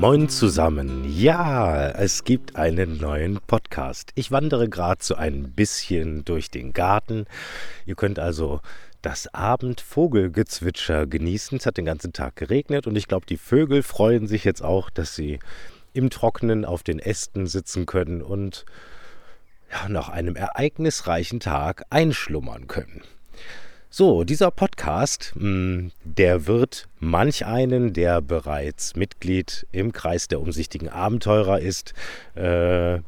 Moin 0.00 0.30
zusammen. 0.30 1.04
Ja, 1.14 1.90
es 1.90 2.24
gibt 2.24 2.56
einen 2.56 2.96
neuen 2.96 3.38
Podcast. 3.46 4.12
Ich 4.14 4.30
wandere 4.30 4.66
gerade 4.66 5.04
so 5.04 5.14
ein 5.14 5.52
bisschen 5.52 6.24
durch 6.24 6.50
den 6.50 6.72
Garten. 6.72 7.26
Ihr 7.84 7.96
könnt 7.96 8.18
also 8.18 8.60
das 9.02 9.26
Abendvogelgezwitscher 9.34 11.06
genießen. 11.06 11.58
Es 11.58 11.66
hat 11.66 11.76
den 11.76 11.84
ganzen 11.84 12.14
Tag 12.14 12.36
geregnet 12.36 12.86
und 12.86 12.96
ich 12.96 13.08
glaube, 13.08 13.26
die 13.26 13.36
Vögel 13.36 13.82
freuen 13.82 14.26
sich 14.26 14.44
jetzt 14.44 14.62
auch, 14.62 14.88
dass 14.88 15.14
sie 15.14 15.38
im 15.92 16.08
Trockenen 16.08 16.64
auf 16.64 16.82
den 16.82 16.98
Ästen 16.98 17.46
sitzen 17.46 17.84
können 17.84 18.22
und 18.22 18.64
ja, 19.70 19.86
nach 19.90 20.08
einem 20.08 20.34
ereignisreichen 20.34 21.40
Tag 21.40 21.84
einschlummern 21.90 22.68
können. 22.68 23.02
So, 23.92 24.22
dieser 24.22 24.52
Podcast, 24.52 25.32
hm, 25.34 25.90
der 26.04 26.46
wird 26.46 26.86
manch 27.00 27.44
einen, 27.44 27.92
der 27.92 28.20
bereits 28.20 28.94
Mitglied 28.94 29.66
im 29.72 29.92
Kreis 29.92 30.28
der 30.28 30.40
umsichtigen 30.40 30.88
Abenteurer 30.88 31.58
ist, 31.58 31.92
äh, 32.36 33.00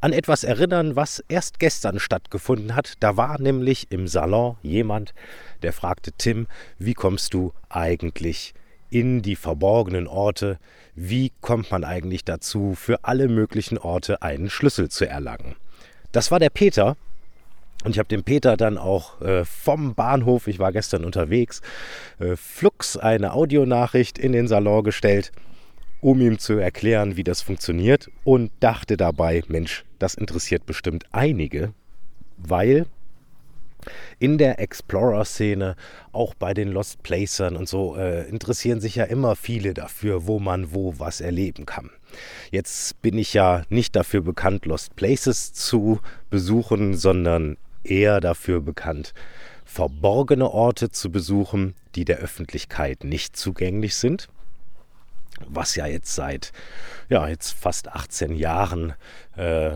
an 0.00 0.12
etwas 0.12 0.42
erinnern, 0.42 0.96
was 0.96 1.22
erst 1.28 1.60
gestern 1.60 2.00
stattgefunden 2.00 2.74
hat. 2.74 2.94
Da 2.98 3.16
war 3.16 3.40
nämlich 3.40 3.92
im 3.92 4.08
Salon 4.08 4.56
jemand, 4.62 5.14
der 5.62 5.72
fragte 5.72 6.10
Tim, 6.10 6.48
wie 6.80 6.94
kommst 6.94 7.32
du 7.32 7.52
eigentlich 7.68 8.52
in 8.90 9.22
die 9.22 9.36
verborgenen 9.36 10.08
Orte? 10.08 10.58
Wie 10.96 11.30
kommt 11.40 11.70
man 11.70 11.84
eigentlich 11.84 12.24
dazu, 12.24 12.74
für 12.74 13.04
alle 13.04 13.28
möglichen 13.28 13.78
Orte 13.78 14.22
einen 14.22 14.50
Schlüssel 14.50 14.88
zu 14.88 15.08
erlangen? 15.08 15.54
Das 16.10 16.32
war 16.32 16.40
der 16.40 16.50
Peter, 16.50 16.96
und 17.84 17.92
ich 17.92 17.98
habe 17.98 18.08
dem 18.08 18.24
Peter 18.24 18.56
dann 18.56 18.78
auch 18.78 19.20
äh, 19.22 19.44
vom 19.44 19.94
Bahnhof, 19.94 20.46
ich 20.48 20.58
war 20.58 20.72
gestern 20.72 21.04
unterwegs, 21.04 21.62
äh, 22.18 22.36
flugs 22.36 22.96
eine 22.96 23.32
Audionachricht 23.32 24.18
in 24.18 24.32
den 24.32 24.48
Salon 24.48 24.84
gestellt, 24.84 25.32
um 26.00 26.20
ihm 26.20 26.38
zu 26.38 26.54
erklären, 26.54 27.16
wie 27.16 27.24
das 27.24 27.42
funktioniert 27.42 28.10
und 28.24 28.50
dachte 28.60 28.96
dabei, 28.96 29.42
Mensch, 29.48 29.84
das 29.98 30.14
interessiert 30.14 30.66
bestimmt 30.66 31.04
einige, 31.12 31.72
weil 32.36 32.86
in 34.18 34.38
der 34.38 34.60
Explorer-Szene, 34.60 35.76
auch 36.12 36.34
bei 36.34 36.52
den 36.52 36.68
Lost 36.68 37.02
Placern 37.02 37.56
und 37.56 37.68
so, 37.68 37.96
äh, 37.96 38.28
interessieren 38.28 38.80
sich 38.80 38.96
ja 38.96 39.04
immer 39.04 39.36
viele 39.36 39.72
dafür, 39.74 40.26
wo 40.26 40.38
man 40.38 40.72
wo 40.72 40.98
was 40.98 41.20
erleben 41.20 41.66
kann. 41.66 41.90
Jetzt 42.50 43.00
bin 43.00 43.16
ich 43.16 43.32
ja 43.32 43.62
nicht 43.68 43.96
dafür 43.96 44.20
bekannt, 44.20 44.66
Lost 44.66 44.96
Places 44.96 45.52
zu 45.54 46.00
besuchen, 46.28 46.96
sondern 46.96 47.56
eher 47.84 48.20
dafür 48.20 48.60
bekannt, 48.60 49.14
verborgene 49.64 50.50
Orte 50.50 50.90
zu 50.90 51.10
besuchen, 51.10 51.74
die 51.94 52.04
der 52.04 52.18
Öffentlichkeit 52.18 53.04
nicht 53.04 53.36
zugänglich 53.36 53.96
sind. 53.96 54.28
Was 55.46 55.74
ja 55.74 55.86
jetzt 55.86 56.14
seit 56.14 56.52
ja, 57.08 57.28
jetzt 57.28 57.52
fast 57.52 57.88
18 57.88 58.36
Jahren 58.36 58.94
äh, 59.36 59.72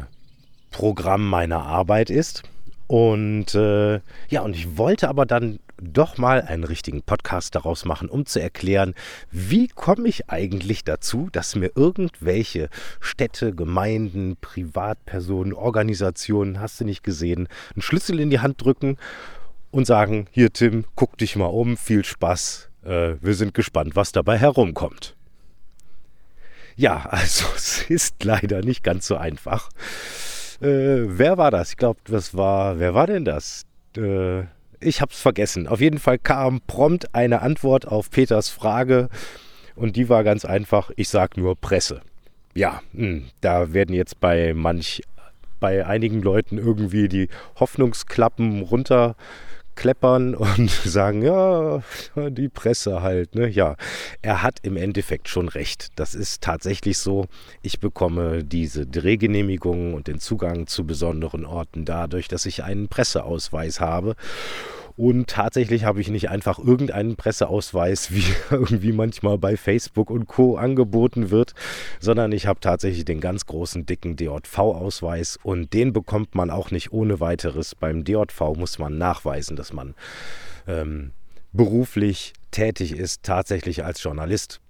Programm 0.70 1.28
meiner 1.28 1.62
Arbeit 1.62 2.10
ist. 2.10 2.42
Und 2.86 3.54
äh, 3.54 4.00
ja, 4.28 4.42
und 4.42 4.54
ich 4.54 4.76
wollte 4.76 5.08
aber 5.08 5.26
dann 5.26 5.58
doch 5.80 6.18
mal 6.18 6.42
einen 6.42 6.64
richtigen 6.64 7.02
Podcast 7.02 7.54
daraus 7.54 7.84
machen, 7.84 8.08
um 8.08 8.26
zu 8.26 8.40
erklären, 8.40 8.94
wie 9.30 9.68
komme 9.68 10.08
ich 10.08 10.30
eigentlich 10.30 10.84
dazu, 10.84 11.28
dass 11.32 11.56
mir 11.56 11.72
irgendwelche 11.74 12.68
Städte, 13.00 13.54
Gemeinden, 13.54 14.36
Privatpersonen, 14.40 15.52
Organisationen, 15.52 16.60
hast 16.60 16.80
du 16.80 16.84
nicht 16.84 17.02
gesehen, 17.02 17.48
einen 17.74 17.82
Schlüssel 17.82 18.20
in 18.20 18.30
die 18.30 18.40
Hand 18.40 18.62
drücken 18.62 18.96
und 19.70 19.86
sagen, 19.86 20.26
hier 20.30 20.52
Tim, 20.52 20.84
guck 20.94 21.18
dich 21.18 21.36
mal 21.36 21.46
um, 21.46 21.76
viel 21.76 22.04
Spaß, 22.04 22.70
äh, 22.84 23.14
wir 23.20 23.34
sind 23.34 23.54
gespannt, 23.54 23.96
was 23.96 24.12
dabei 24.12 24.38
herumkommt. 24.38 25.16
Ja, 26.76 27.06
also 27.10 27.46
es 27.56 27.90
ist 27.90 28.24
leider 28.24 28.62
nicht 28.62 28.82
ganz 28.82 29.06
so 29.06 29.16
einfach. 29.16 29.70
Äh, 30.60 31.18
wer 31.18 31.38
war 31.38 31.50
das? 31.50 31.70
Ich 31.70 31.76
glaube, 31.76 32.00
das 32.04 32.36
war, 32.36 32.78
wer 32.78 32.94
war 32.94 33.06
denn 33.06 33.24
das? 33.24 33.64
Äh, 33.96 34.44
ich 34.84 35.00
habe 35.00 35.12
es 35.12 35.20
vergessen. 35.20 35.66
Auf 35.66 35.80
jeden 35.80 35.98
Fall 35.98 36.18
kam 36.18 36.60
prompt 36.60 37.14
eine 37.14 37.42
Antwort 37.42 37.86
auf 37.86 38.10
Peters 38.10 38.48
Frage 38.48 39.08
und 39.74 39.96
die 39.96 40.08
war 40.08 40.24
ganz 40.24 40.44
einfach, 40.44 40.90
ich 40.96 41.08
sage 41.08 41.40
nur 41.40 41.56
Presse. 41.56 42.02
Ja, 42.54 42.82
mh, 42.92 43.06
hm, 43.06 43.24
da 43.40 43.72
werden 43.72 43.94
jetzt 43.94 44.20
bei 44.20 44.54
manch, 44.54 45.02
bei 45.60 45.86
einigen 45.86 46.22
Leuten 46.22 46.58
irgendwie 46.58 47.08
die 47.08 47.28
Hoffnungsklappen 47.58 48.62
runter 48.62 49.16
kleppern 49.74 50.34
und 50.34 50.70
sagen, 50.70 51.22
ja, 51.22 51.82
die 52.16 52.48
Presse 52.48 53.02
halt. 53.02 53.34
Ne? 53.34 53.48
Ja, 53.48 53.76
er 54.22 54.42
hat 54.42 54.58
im 54.62 54.76
Endeffekt 54.76 55.28
schon 55.28 55.48
recht. 55.48 55.88
Das 55.96 56.14
ist 56.14 56.42
tatsächlich 56.42 56.98
so. 56.98 57.26
Ich 57.62 57.80
bekomme 57.80 58.44
diese 58.44 58.86
Drehgenehmigungen 58.86 59.94
und 59.94 60.06
den 60.06 60.20
Zugang 60.20 60.66
zu 60.66 60.86
besonderen 60.86 61.44
Orten 61.44 61.84
dadurch, 61.84 62.28
dass 62.28 62.46
ich 62.46 62.62
einen 62.62 62.88
Presseausweis 62.88 63.80
habe. 63.80 64.16
Und 64.96 65.28
tatsächlich 65.28 65.84
habe 65.84 66.00
ich 66.00 66.08
nicht 66.08 66.30
einfach 66.30 66.58
irgendeinen 66.58 67.16
Presseausweis, 67.16 68.10
wie 68.14 68.24
irgendwie 68.50 68.92
manchmal 68.92 69.38
bei 69.38 69.56
Facebook 69.56 70.10
und 70.10 70.26
Co. 70.26 70.56
angeboten 70.56 71.30
wird, 71.30 71.54
sondern 72.00 72.32
ich 72.32 72.46
habe 72.46 72.60
tatsächlich 72.60 73.04
den 73.04 73.20
ganz 73.20 73.46
großen, 73.46 73.86
dicken 73.86 74.16
DJV-Ausweis 74.16 75.38
und 75.42 75.72
den 75.72 75.92
bekommt 75.92 76.34
man 76.34 76.50
auch 76.50 76.70
nicht 76.70 76.92
ohne 76.92 77.20
weiteres. 77.20 77.74
Beim 77.74 78.04
DJV 78.04 78.56
muss 78.56 78.78
man 78.78 78.98
nachweisen, 78.98 79.56
dass 79.56 79.72
man 79.72 79.94
ähm, 80.66 81.12
beruflich 81.52 82.32
tätig 82.50 82.92
ist, 82.92 83.22
tatsächlich 83.22 83.84
als 83.84 84.02
Journalist. 84.02 84.60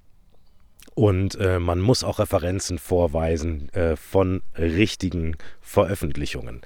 Und 0.94 1.34
äh, 1.40 1.58
man 1.58 1.80
muss 1.80 2.04
auch 2.04 2.18
Referenzen 2.20 2.78
vorweisen 2.78 3.68
äh, 3.70 3.96
von 3.96 4.42
richtigen 4.56 5.36
Veröffentlichungen. 5.60 6.62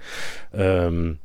Ähm, 0.53 1.19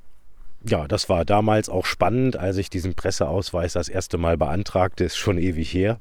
ja, 0.66 0.88
das 0.88 1.09
war 1.09 1.25
damals 1.25 1.69
auch 1.69 1.85
spannend, 1.85 2.38
als 2.38 2.57
ich 2.57 2.69
diesen 2.69 2.96
Presseausweis 2.96 3.74
das 3.74 3.90
erste 3.90 4.18
Mal 4.18 4.38
beantragte, 4.38 5.03
ist 5.03 5.18
schon 5.18 5.38
ewig 5.38 5.74
her. 5.74 6.00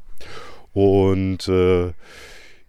Und 0.73 1.49
äh, 1.49 1.93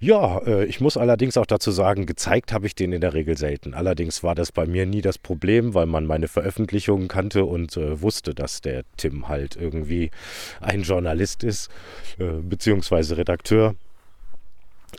ja, 0.04 0.40
äh, 0.40 0.66
ich 0.66 0.82
muss 0.82 0.98
allerdings 0.98 1.38
auch 1.38 1.46
dazu 1.46 1.72
sagen, 1.72 2.06
gezeigt 2.06 2.52
habe 2.52 2.68
ich 2.68 2.76
den 2.76 2.92
in 2.92 3.00
der 3.00 3.14
Regel 3.14 3.38
selten. 3.38 3.74
Allerdings 3.74 4.22
war 4.22 4.36
das 4.36 4.52
bei 4.52 4.66
mir 4.66 4.86
nie 4.86 5.02
das 5.02 5.18
Problem, 5.18 5.74
weil 5.74 5.86
man 5.86 6.06
meine 6.06 6.28
Veröffentlichungen 6.28 7.08
kannte 7.08 7.46
und 7.46 7.78
äh, 7.78 8.02
wusste, 8.02 8.36
dass 8.36 8.60
der 8.60 8.84
Tim 8.98 9.30
halt 9.30 9.56
irgendwie 9.56 10.12
ein 10.60 10.82
Journalist 10.82 11.46
ist, 11.46 11.70
äh, 12.20 12.42
beziehungsweise 12.42 13.16
Redakteur. 13.16 13.76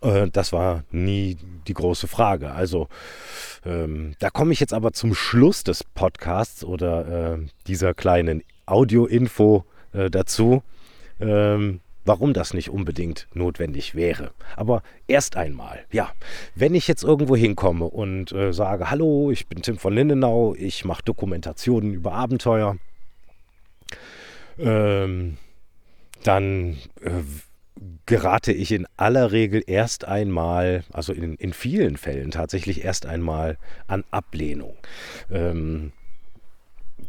Äh, 0.03 0.29
das 0.31 0.53
war 0.53 0.85
nie 0.91 1.37
die 1.67 1.75
große 1.75 2.09
Frage. 2.09 2.53
Also 2.53 2.89
ähm, 3.65 4.15
da 4.19 4.31
komme 4.31 4.53
ich 4.53 4.61
jetzt 4.61 4.75
aber 4.75 4.93
zum 4.93 5.15
Schluss 5.15 5.65
des 5.65 5.85
Podcasts 5.85 6.65
oder 6.65 7.35
äh, 7.35 7.39
dieser 7.67 7.95
kleinen 7.95 8.43
Audio-Info 8.67 9.65
äh, 9.93 10.11
dazu, 10.11 10.63
ähm, 11.21 11.81
warum 12.05 12.35
das 12.35 12.53
nicht 12.53 12.71
unbedingt 12.71 13.27
notwendig 13.33 13.95
wäre. 13.95 14.33
Aber 14.57 14.83
erst 15.07 15.37
einmal, 15.37 15.85
ja, 15.91 16.13
wenn 16.55 16.75
ich 16.75 16.87
jetzt 16.87 17.03
irgendwo 17.03 17.37
hinkomme 17.37 17.87
und 17.87 18.33
äh, 18.33 18.53
sage, 18.53 18.91
hallo, 18.91 19.31
ich 19.31 19.47
bin 19.47 19.63
Tim 19.63 19.79
von 19.79 19.95
Lindenau, 19.95 20.55
ich 20.55 20.85
mache 20.85 21.03
Dokumentationen 21.03 21.95
über 21.95 22.13
Abenteuer, 22.13 22.77
ähm, 24.59 25.39
dann 26.23 26.77
äh, 27.01 27.11
gerate 28.07 28.53
ich 28.53 28.73
in 28.73 28.87
aller 28.97 29.33
Regel 29.33 29.63
erst 29.67 30.05
einmal, 30.05 30.85
also 30.93 31.13
in, 31.13 31.35
in 31.35 31.53
vielen 31.53 31.97
Fällen 31.97 32.31
tatsächlich 32.31 32.85
erst 32.85 33.07
einmal 33.07 33.59
an 33.87 34.05
Ablehnung. 34.11 34.77
Ähm, 35.31 35.93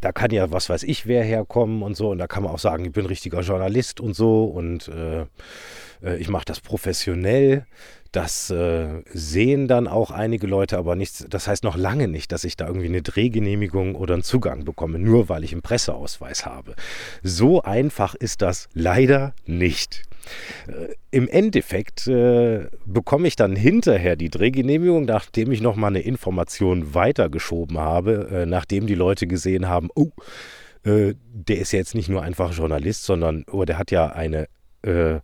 da 0.00 0.12
kann 0.12 0.30
ja, 0.30 0.50
was 0.50 0.68
weiß 0.68 0.82
ich, 0.82 1.06
wer 1.06 1.22
herkommen 1.22 1.82
und 1.82 1.96
so. 1.96 2.10
Und 2.10 2.18
da 2.18 2.26
kann 2.26 2.42
man 2.42 2.52
auch 2.52 2.58
sagen, 2.58 2.84
ich 2.84 2.92
bin 2.92 3.06
richtiger 3.06 3.40
Journalist 3.40 4.00
und 4.00 4.14
so. 4.14 4.44
Und 4.44 4.88
äh, 4.88 5.22
äh 6.02 6.16
ich 6.18 6.28
mache 6.28 6.44
das 6.44 6.60
professionell. 6.60 7.66
Das 8.12 8.50
äh, 8.50 9.02
sehen 9.12 9.68
dann 9.68 9.88
auch 9.88 10.10
einige 10.10 10.46
Leute, 10.46 10.78
aber 10.78 10.96
nichts, 10.96 11.26
das 11.28 11.48
heißt 11.48 11.64
noch 11.64 11.76
lange 11.76 12.08
nicht, 12.08 12.32
dass 12.32 12.44
ich 12.44 12.56
da 12.56 12.66
irgendwie 12.66 12.86
eine 12.86 13.02
Drehgenehmigung 13.02 13.94
oder 13.94 14.14
einen 14.14 14.22
Zugang 14.22 14.64
bekomme, 14.64 14.98
nur 14.98 15.28
weil 15.28 15.44
ich 15.44 15.52
einen 15.52 15.62
Presseausweis 15.62 16.46
habe. 16.46 16.74
So 17.22 17.62
einfach 17.62 18.14
ist 18.14 18.42
das 18.42 18.68
leider 18.72 19.34
nicht. 19.44 20.02
Äh, 20.66 20.94
Im 21.10 21.28
Endeffekt 21.28 22.06
äh, 22.06 22.66
bekomme 22.84 23.28
ich 23.28 23.36
dann 23.36 23.56
hinterher 23.56 24.16
die 24.16 24.30
Drehgenehmigung, 24.30 25.04
nachdem 25.04 25.52
ich 25.52 25.60
nochmal 25.60 25.90
eine 25.90 26.00
Information 26.00 26.94
weitergeschoben 26.94 27.78
habe, 27.78 28.28
äh, 28.30 28.46
nachdem 28.46 28.86
die 28.86 28.94
Leute 28.94 29.26
gesehen 29.26 29.68
haben, 29.68 29.88
oh, 29.94 30.10
äh, 30.84 31.14
der 31.32 31.58
ist 31.58 31.72
ja 31.72 31.78
jetzt 31.78 31.94
nicht 31.94 32.08
nur 32.08 32.22
einfach 32.22 32.52
Journalist, 32.52 33.04
sondern 33.04 33.44
oh, 33.50 33.64
der 33.64 33.78
hat 33.78 33.90
ja 33.90 34.06
eine, 34.06 34.48
äh, 34.82 35.20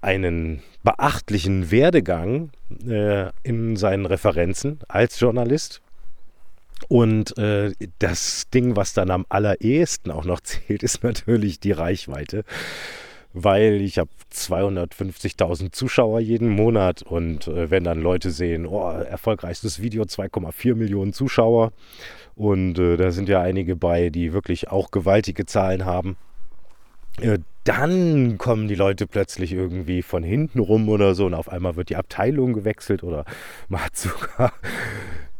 einen 0.00 0.62
beachtlichen 0.82 1.70
Werdegang 1.70 2.50
äh, 2.86 3.30
in 3.42 3.76
seinen 3.76 4.06
Referenzen 4.06 4.78
als 4.86 5.18
Journalist. 5.18 5.80
Und 6.88 7.36
äh, 7.38 7.72
das 7.98 8.44
Ding, 8.52 8.76
was 8.76 8.92
dann 8.92 9.10
am 9.10 9.26
allerersten 9.28 10.10
auch 10.10 10.24
noch 10.24 10.40
zählt, 10.42 10.82
ist 10.82 11.02
natürlich 11.02 11.60
die 11.60 11.72
Reichweite. 11.72 12.44
Weil 13.34 13.82
ich 13.82 13.98
habe 13.98 14.10
250.000 14.32 15.72
Zuschauer 15.72 16.20
jeden 16.20 16.48
Monat 16.48 17.02
und 17.02 17.48
äh, 17.48 17.68
wenn 17.68 17.82
dann 17.82 18.00
Leute 18.00 18.30
sehen, 18.30 18.64
oh, 18.64 18.88
erfolgreichstes 18.88 19.82
Video, 19.82 20.04
2,4 20.04 20.76
Millionen 20.76 21.12
Zuschauer 21.12 21.72
und 22.36 22.78
äh, 22.78 22.96
da 22.96 23.10
sind 23.10 23.28
ja 23.28 23.42
einige 23.42 23.74
bei, 23.74 24.08
die 24.08 24.32
wirklich 24.32 24.70
auch 24.70 24.92
gewaltige 24.92 25.46
Zahlen 25.46 25.84
haben, 25.84 26.16
äh, 27.20 27.40
dann 27.64 28.38
kommen 28.38 28.68
die 28.68 28.76
Leute 28.76 29.08
plötzlich 29.08 29.52
irgendwie 29.52 30.02
von 30.02 30.22
hinten 30.22 30.60
rum 30.60 30.88
oder 30.88 31.16
so 31.16 31.26
und 31.26 31.34
auf 31.34 31.48
einmal 31.48 31.74
wird 31.74 31.88
die 31.88 31.96
Abteilung 31.96 32.52
gewechselt 32.52 33.02
oder 33.02 33.24
man 33.68 33.84
hat 33.84 33.96
sogar, 33.96 34.52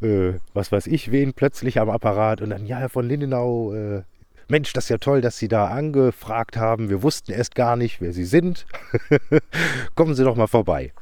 äh, 0.03 0.33
was 0.53 0.73
weiß 0.73 0.89
ich, 0.89 1.13
wen 1.13 1.33
plötzlich 1.33 1.79
am 1.79 1.91
Apparat 1.91 2.41
und 2.41 2.51
dann, 2.51 2.67
ja, 2.67 2.79
Herr 2.79 2.89
von 2.89 3.07
Lindenau, 3.07 3.73
äh, 3.73 4.03
Mensch, 4.49 4.73
das 4.73 4.85
ist 4.85 4.91
ja 4.91 4.99
toll, 4.99 5.21
dass 5.21 5.39
Sie 5.39 5.49
da 5.49 5.69
angefragt 5.69 6.57
haben. 6.57 6.91
Wir 6.91 7.03
wussten 7.03 7.33
erst 7.33 7.55
gar 7.55 7.77
nicht, 7.77 8.01
wer 8.01 8.13
Sie 8.13 8.25
sind. 8.25 8.67
Kommen 9.95 10.15
Sie 10.15 10.25
doch 10.25 10.37
mal 10.37 10.47
vorbei. 10.47 10.93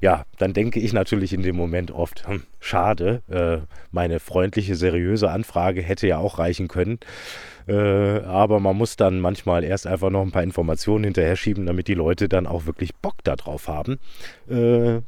Ja, 0.00 0.24
dann 0.38 0.52
denke 0.52 0.80
ich 0.80 0.92
natürlich 0.92 1.32
in 1.32 1.42
dem 1.42 1.56
Moment 1.56 1.90
oft, 1.90 2.26
hm, 2.26 2.44
schade, 2.60 3.22
äh, 3.28 3.66
meine 3.90 4.20
freundliche, 4.20 4.76
seriöse 4.76 5.30
Anfrage 5.30 5.82
hätte 5.82 6.06
ja 6.06 6.18
auch 6.18 6.38
reichen 6.38 6.68
können. 6.68 6.98
Äh, 7.66 8.20
aber 8.20 8.60
man 8.60 8.76
muss 8.76 8.96
dann 8.96 9.20
manchmal 9.20 9.64
erst 9.64 9.86
einfach 9.86 10.10
noch 10.10 10.22
ein 10.22 10.32
paar 10.32 10.42
Informationen 10.42 11.04
hinterher 11.04 11.36
schieben, 11.36 11.66
damit 11.66 11.88
die 11.88 11.94
Leute 11.94 12.28
dann 12.28 12.46
auch 12.46 12.66
wirklich 12.66 12.94
Bock 12.96 13.16
darauf 13.24 13.68
haben. 13.68 13.98
Äh, 14.48 15.00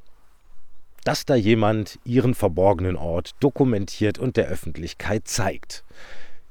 dass 1.05 1.26
da 1.26 1.35
jemand 1.35 1.99
ihren 2.05 2.35
verborgenen 2.35 2.97
Ort 2.97 3.32
dokumentiert 3.40 4.19
und 4.19 4.37
der 4.37 4.49
Öffentlichkeit 4.49 5.29
zeigt. 5.29 5.85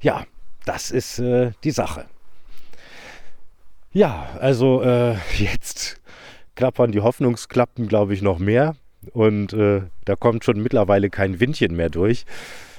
Ja, 0.00 0.24
das 0.64 0.90
ist 0.90 1.18
äh, 1.18 1.52
die 1.62 1.70
Sache. 1.70 2.06
Ja, 3.92 4.28
also 4.40 4.82
äh, 4.82 5.14
jetzt 5.38 6.00
klappern 6.54 6.92
die 6.92 7.00
Hoffnungsklappen, 7.00 7.88
glaube 7.88 8.14
ich, 8.14 8.22
noch 8.22 8.38
mehr. 8.38 8.76
Und 9.12 9.52
äh, 9.52 9.82
da 10.04 10.16
kommt 10.16 10.44
schon 10.44 10.62
mittlerweile 10.62 11.10
kein 11.10 11.40
Windchen 11.40 11.76
mehr 11.76 11.90
durch. 11.90 12.24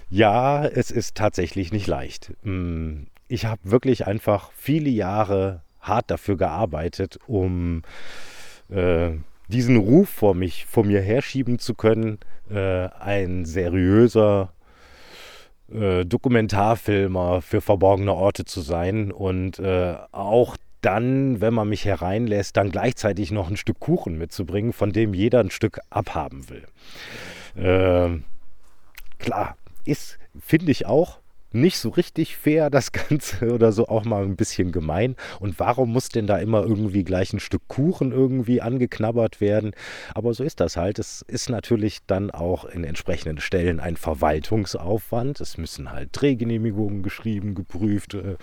Ja, 0.09 0.65
es 0.65 0.91
ist 0.91 1.15
tatsächlich 1.15 1.71
nicht 1.71 1.87
leicht. 1.87 2.33
Hm, 2.43 3.07
ich 3.27 3.45
habe 3.45 3.61
wirklich 3.63 4.07
einfach 4.07 4.51
viele 4.55 4.89
Jahre 4.89 5.61
hart 5.79 6.09
dafür 6.11 6.37
gearbeitet, 6.37 7.19
um 7.27 7.83
äh, 8.69 9.11
diesen 9.47 9.77
Ruf 9.77 10.09
vor, 10.09 10.33
mich, 10.33 10.65
vor 10.65 10.83
mir 10.83 11.01
herschieben 11.01 11.59
zu 11.59 11.75
können, 11.75 12.19
äh, 12.49 12.87
ein 12.99 13.45
seriöser 13.45 14.51
äh, 15.71 16.05
Dokumentarfilmer 16.05 17.41
für 17.41 17.61
verborgene 17.61 18.13
Orte 18.13 18.45
zu 18.45 18.61
sein 18.61 19.11
und 19.11 19.59
äh, 19.59 19.95
auch 20.11 20.57
dann, 20.81 21.41
wenn 21.41 21.53
man 21.53 21.67
mich 21.67 21.85
hereinlässt, 21.85 22.57
dann 22.57 22.69
gleichzeitig 22.69 23.31
noch 23.31 23.49
ein 23.49 23.57
Stück 23.57 23.79
Kuchen 23.79 24.17
mitzubringen, 24.19 24.71
von 24.71 24.91
dem 24.91 25.15
jeder 25.15 25.39
ein 25.39 25.49
Stück 25.49 25.79
abhaben 25.89 26.45
will. 26.49 26.65
Äh, 27.55 28.19
klar, 29.17 29.57
ist, 29.85 30.19
finde 30.39 30.71
ich 30.71 30.85
auch, 30.85 31.19
nicht 31.55 31.79
so 31.79 31.89
richtig 31.89 32.37
fair, 32.37 32.69
das 32.75 32.91
Ganze 32.91 33.53
oder 33.53 33.71
so 33.71 33.87
auch 33.87 34.05
mal 34.05 34.23
ein 34.23 34.35
bisschen 34.35 34.71
gemein. 34.71 35.15
Und 35.39 35.59
warum 35.59 35.91
muss 35.91 36.09
denn 36.09 36.27
da 36.27 36.37
immer 36.37 36.63
irgendwie 36.63 37.03
gleich 37.03 37.33
ein 37.33 37.39
Stück 37.39 37.67
Kuchen 37.67 38.11
irgendwie 38.11 38.61
angeknabbert 38.61 39.41
werden? 39.41 39.71
Aber 40.13 40.33
so 40.33 40.43
ist 40.43 40.59
das 40.59 40.77
halt. 40.77 40.99
Es 40.99 41.23
ist 41.27 41.49
natürlich 41.49 41.99
dann 42.05 42.31
auch 42.31 42.65
in 42.65 42.83
entsprechenden 42.83 43.39
Stellen 43.39 43.79
ein 43.79 43.95
Verwaltungsaufwand. 43.97 45.39
Es 45.39 45.57
müssen 45.57 45.91
halt 45.91 46.09
Drehgenehmigungen 46.11 47.03
geschrieben, 47.03 47.55
geprüft, 47.55 48.13
äh, 48.13 48.35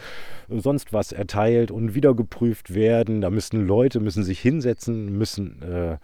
sonst 0.49 0.93
was 0.93 1.13
erteilt 1.13 1.71
und 1.71 1.95
wieder 1.95 2.15
geprüft 2.15 2.75
werden. 2.75 3.21
Da 3.21 3.31
müssen 3.31 3.67
Leute, 3.67 4.01
müssen 4.01 4.25
sich 4.25 4.41
hinsetzen, 4.41 5.17
müssen 5.17 5.63
äh, 5.63 5.99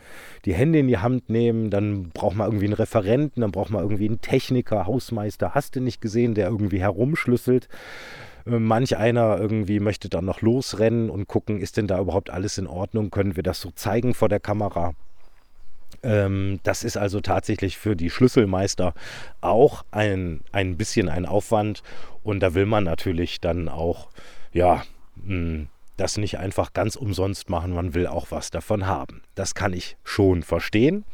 die 0.44 0.54
Hände 0.54 0.78
in 0.78 0.88
die 0.88 0.99
Hand 0.99 1.31
nehmen. 1.31 1.70
Dann 1.70 2.11
braucht 2.11 2.37
man 2.37 2.49
irgendwie 2.49 2.66
einen 2.66 2.75
Referenten, 2.75 3.40
dann 3.40 3.52
braucht 3.52 3.70
man 3.70 3.82
irgendwie 3.82 4.08
einen 4.08 4.20
Techniker, 4.20 4.87
Hausmeister. 4.87 5.54
Hast 5.54 5.76
du 5.76 5.81
nicht 5.81 6.00
gesehen, 6.00 6.34
der 6.34 6.49
irgendwie 6.49 6.81
herum 6.81 6.98
rumschlüsselt. 6.99 7.69
Äh, 8.47 8.59
manch 8.59 8.97
einer 8.97 9.39
irgendwie 9.39 9.81
möchte 9.81 10.09
dann 10.09 10.25
noch 10.25 10.43
losrennen 10.43 11.11
und 11.11 11.29
gucken, 11.29 11.61
ist 11.61 11.77
denn 11.77 11.87
da 11.87 12.00
überhaupt 12.00 12.31
alles 12.31 12.59
in 12.59 12.67
Ordnung? 12.67 13.11
Können 13.11 13.37
wir 13.37 13.43
das 13.43 13.61
so 13.61 13.71
zeigen 13.71 14.15
vor 14.15 14.29
der 14.29 14.41
Kamera? 14.41 14.95
Ähm, 16.03 16.61
das 16.62 16.85
ist 16.85 16.97
also 16.97 17.21
tatsächlich 17.21 17.77
für 17.79 17.97
die 17.97 18.11
Schlüsselmeister 18.11 18.95
auch 19.41 19.85
ein, 19.91 20.41
ein 20.53 20.77
bisschen 20.77 21.09
ein 21.09 21.27
Aufwand. 21.27 21.83
Und 22.23 22.41
da 22.41 22.55
will 22.55 22.67
man 22.67 22.85
natürlich 22.85 23.41
dann 23.41 23.69
auch, 23.69 24.09
ja, 24.53 24.83
hm, 25.25 25.69
das 25.97 26.17
nicht 26.17 26.39
einfach 26.39 26.73
ganz 26.73 26.95
umsonst 26.97 27.50
machen. 27.50 27.75
Man 27.75 27.95
will 27.95 28.06
auch 28.06 28.27
was 28.31 28.50
davon 28.50 28.87
haben. 28.87 29.23
Das 29.35 29.55
kann 29.55 29.73
ich 29.73 29.97
schon 30.05 30.43
verstehen. 30.43 31.05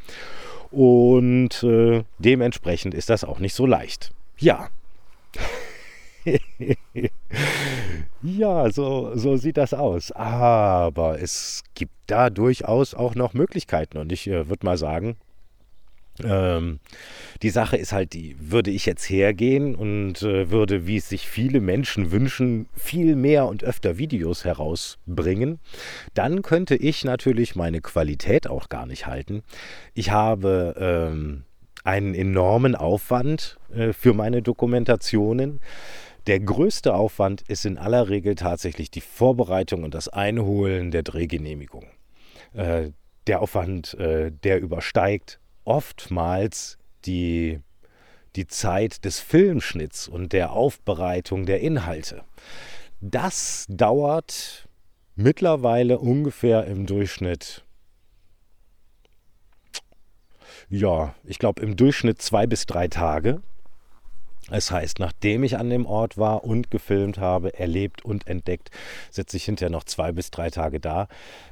Und 0.71 1.63
äh, 1.63 2.03
dementsprechend 2.19 2.93
ist 2.93 3.09
das 3.09 3.23
auch 3.23 3.39
nicht 3.39 3.53
so 3.53 3.65
leicht. 3.65 4.11
Ja. 4.37 4.69
ja, 8.21 8.71
so, 8.71 9.15
so 9.15 9.37
sieht 9.37 9.57
das 9.57 9.73
aus. 9.73 10.11
Aber 10.11 11.19
es 11.21 11.63
gibt 11.73 11.93
da 12.07 12.29
durchaus 12.29 12.93
auch 12.93 13.15
noch 13.15 13.33
Möglichkeiten. 13.33 13.97
Und 13.97 14.11
ich 14.11 14.27
äh, 14.27 14.49
würde 14.49 14.65
mal 14.65 14.77
sagen, 14.77 15.17
ähm, 16.23 16.79
die 17.41 17.49
Sache 17.49 17.75
ist 17.75 17.91
halt 17.91 18.13
die, 18.13 18.37
würde 18.39 18.71
ich 18.71 18.85
jetzt 18.85 19.09
hergehen 19.09 19.75
und 19.75 20.21
äh, 20.21 20.49
würde, 20.49 20.87
wie 20.87 20.97
es 20.97 21.09
sich 21.09 21.27
viele 21.27 21.59
Menschen 21.59 22.11
wünschen, 22.11 22.67
viel 22.73 23.15
mehr 23.15 23.47
und 23.47 23.63
öfter 23.63 23.97
Videos 23.97 24.45
herausbringen, 24.45 25.59
dann 26.13 26.41
könnte 26.41 26.75
ich 26.75 27.03
natürlich 27.03 27.55
meine 27.55 27.81
Qualität 27.81 28.47
auch 28.47 28.69
gar 28.69 28.85
nicht 28.85 29.07
halten. 29.07 29.43
Ich 29.93 30.11
habe 30.11 30.75
ähm, 30.79 31.43
einen 31.83 32.15
enormen 32.15 32.75
Aufwand 32.75 33.57
äh, 33.73 33.91
für 33.91 34.13
meine 34.13 34.41
Dokumentationen. 34.41 35.59
Der 36.27 36.39
größte 36.39 36.95
Aufwand 36.95 37.43
ist 37.47 37.65
in 37.65 37.77
aller 37.77 38.09
Regel 38.09 38.35
tatsächlich 38.35 38.89
die 38.89 39.01
Vorbereitung 39.01 39.83
und 39.83 39.93
das 39.93 40.09
Einholen 40.09 40.89
der 40.89 41.03
Drehgenehmigung. 41.03 41.85
Äh, 42.53 42.91
der 43.27 43.41
Aufwand, 43.41 43.93
äh, 43.95 44.31
der 44.31 44.59
übersteigt 44.59 45.39
oftmals 45.65 46.77
die, 47.05 47.59
die 48.35 48.47
Zeit 48.47 49.05
des 49.05 49.19
Filmschnitts 49.19 50.07
und 50.07 50.33
der 50.33 50.51
Aufbereitung 50.51 51.45
der 51.45 51.61
Inhalte. 51.61 52.23
Das 53.01 53.65
dauert 53.69 54.67
mittlerweile 55.15 55.99
ungefähr 55.99 56.65
im 56.65 56.87
Durchschnitt, 56.87 57.63
ja, 60.69 61.13
ich 61.23 61.37
glaube 61.37 61.61
im 61.61 61.75
Durchschnitt 61.75 62.21
zwei 62.21 62.47
bis 62.47 62.65
drei 62.65 62.87
Tage. 62.87 63.41
Das 64.49 64.69
heißt, 64.69 64.99
nachdem 64.99 65.43
ich 65.43 65.57
an 65.57 65.69
dem 65.69 65.85
Ort 65.85 66.17
war 66.17 66.43
und 66.43 66.69
gefilmt 66.69 67.17
habe, 67.17 67.57
erlebt 67.57 68.05
und 68.05 68.27
entdeckt, 68.27 68.69
sitze 69.09 69.37
ich 69.37 69.45
hinterher 69.45 69.71
noch 69.71 69.85
zwei 69.85 70.11
bis 70.11 70.29
drei 70.29 70.49
Tage 70.51 70.79
da. 70.79 71.07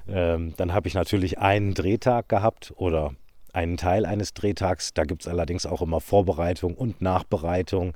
Ähm, 0.08 0.54
dann 0.58 0.74
habe 0.74 0.88
ich 0.88 0.94
natürlich 0.94 1.40
einen 1.40 1.74
Drehtag 1.74 2.30
gehabt 2.30 2.72
oder 2.76 3.16
einen 3.52 3.78
Teil 3.78 4.06
eines 4.06 4.34
Drehtags. 4.34 4.94
Da 4.94 5.06
gibt 5.06 5.24
es 5.24 5.28
allerdings 5.28 5.66
auch 5.66 5.82
immer 5.82 6.02
Vorbereitung 6.02 6.76
und 6.76 7.02
Nachbereitung. 7.02 7.94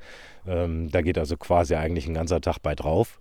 Ähm, 0.48 0.89
da 0.92 1.01
geht 1.01 1.18
also 1.18 1.38
quasi 1.38 1.75
eigentlich 1.75 2.08
ein 2.08 2.13
ganzer 2.16 2.42
Tag 2.42 2.60
bei 2.60 2.74
drauf. 2.74 3.20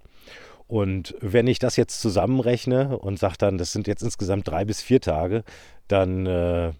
Und 0.69 1.15
wenn 1.21 1.47
ich 1.47 1.59
das 1.59 1.77
jetzt 1.77 2.01
zusammenrechne 2.01 2.99
und 2.99 3.19
sage 3.19 3.37
dann, 3.39 3.59
das 3.59 3.73
sind 3.73 3.87
jetzt 3.87 4.03
insgesamt 4.03 4.49
drei 4.49 4.65
bis 4.65 4.83
vier 4.83 5.01
Tage, 5.01 5.45
dann 5.89 6.27
äh, 6.27 6.73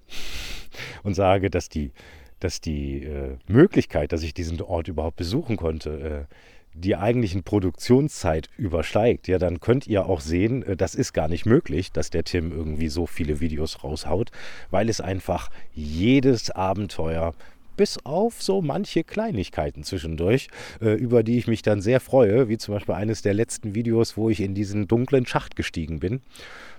und 1.03 1.15
sage, 1.15 1.51
dass 1.51 1.69
die 1.69 1.93
dass 2.41 2.61
die 2.61 3.03
äh, 3.05 3.37
Möglichkeit, 3.47 4.13
dass 4.13 4.23
ich 4.23 4.35
diesen 4.35 4.61
Ort 4.61 4.89
überhaupt 4.89 5.17
besuchen 5.17 5.57
konnte, 5.57 6.27
äh, 6.29 6.35
die 6.75 6.97
eigentlichen 6.97 7.43
Produktionszeit 7.43 8.51
übersteigt, 8.59 9.29
ja, 9.29 9.39
dann 9.39 9.61
könnt 9.61 9.87
ihr 9.87 10.07
auch 10.07 10.21
sehen, 10.21 10.63
äh, 10.63 10.77
das 10.77 10.95
ist 10.95 11.13
gar 11.13 11.29
nicht 11.29 11.47
möglich, 11.47 11.93
dass 11.93 12.11
der 12.11 12.25
Tim 12.25 12.53
irgendwie 12.53 12.89
so 12.89 13.07
viele 13.07 13.41
Videos 13.41 13.83
raushaut, 13.83 14.31
weil 14.71 14.89
es 14.89 15.01
einfach 15.01 15.51
jedes 15.73 16.51
Abenteuer 16.51 17.35
bis 17.77 17.99
auf 18.05 18.43
so 18.43 18.63
manche 18.63 19.05
Kleinigkeiten 19.05 19.85
zwischendurch, 19.85 20.49
äh, 20.81 20.95
über 20.95 21.23
die 21.23 21.39
ich 21.39 21.47
mich 21.47 21.63
dann 21.63 21.81
sehr 21.81 22.01
freue, 22.01 22.49
wie 22.49 22.59
zum 22.59 22.75
Beispiel 22.75 22.95
eines 22.95 23.23
der 23.23 23.35
letzten 23.35 23.75
Videos, 23.75 24.17
wo 24.17 24.31
ich 24.31 24.41
in 24.41 24.55
diesen 24.55 24.89
dunklen 24.89 25.27
Schacht 25.27 25.57
gestiegen 25.57 26.01
bin. 26.01 26.21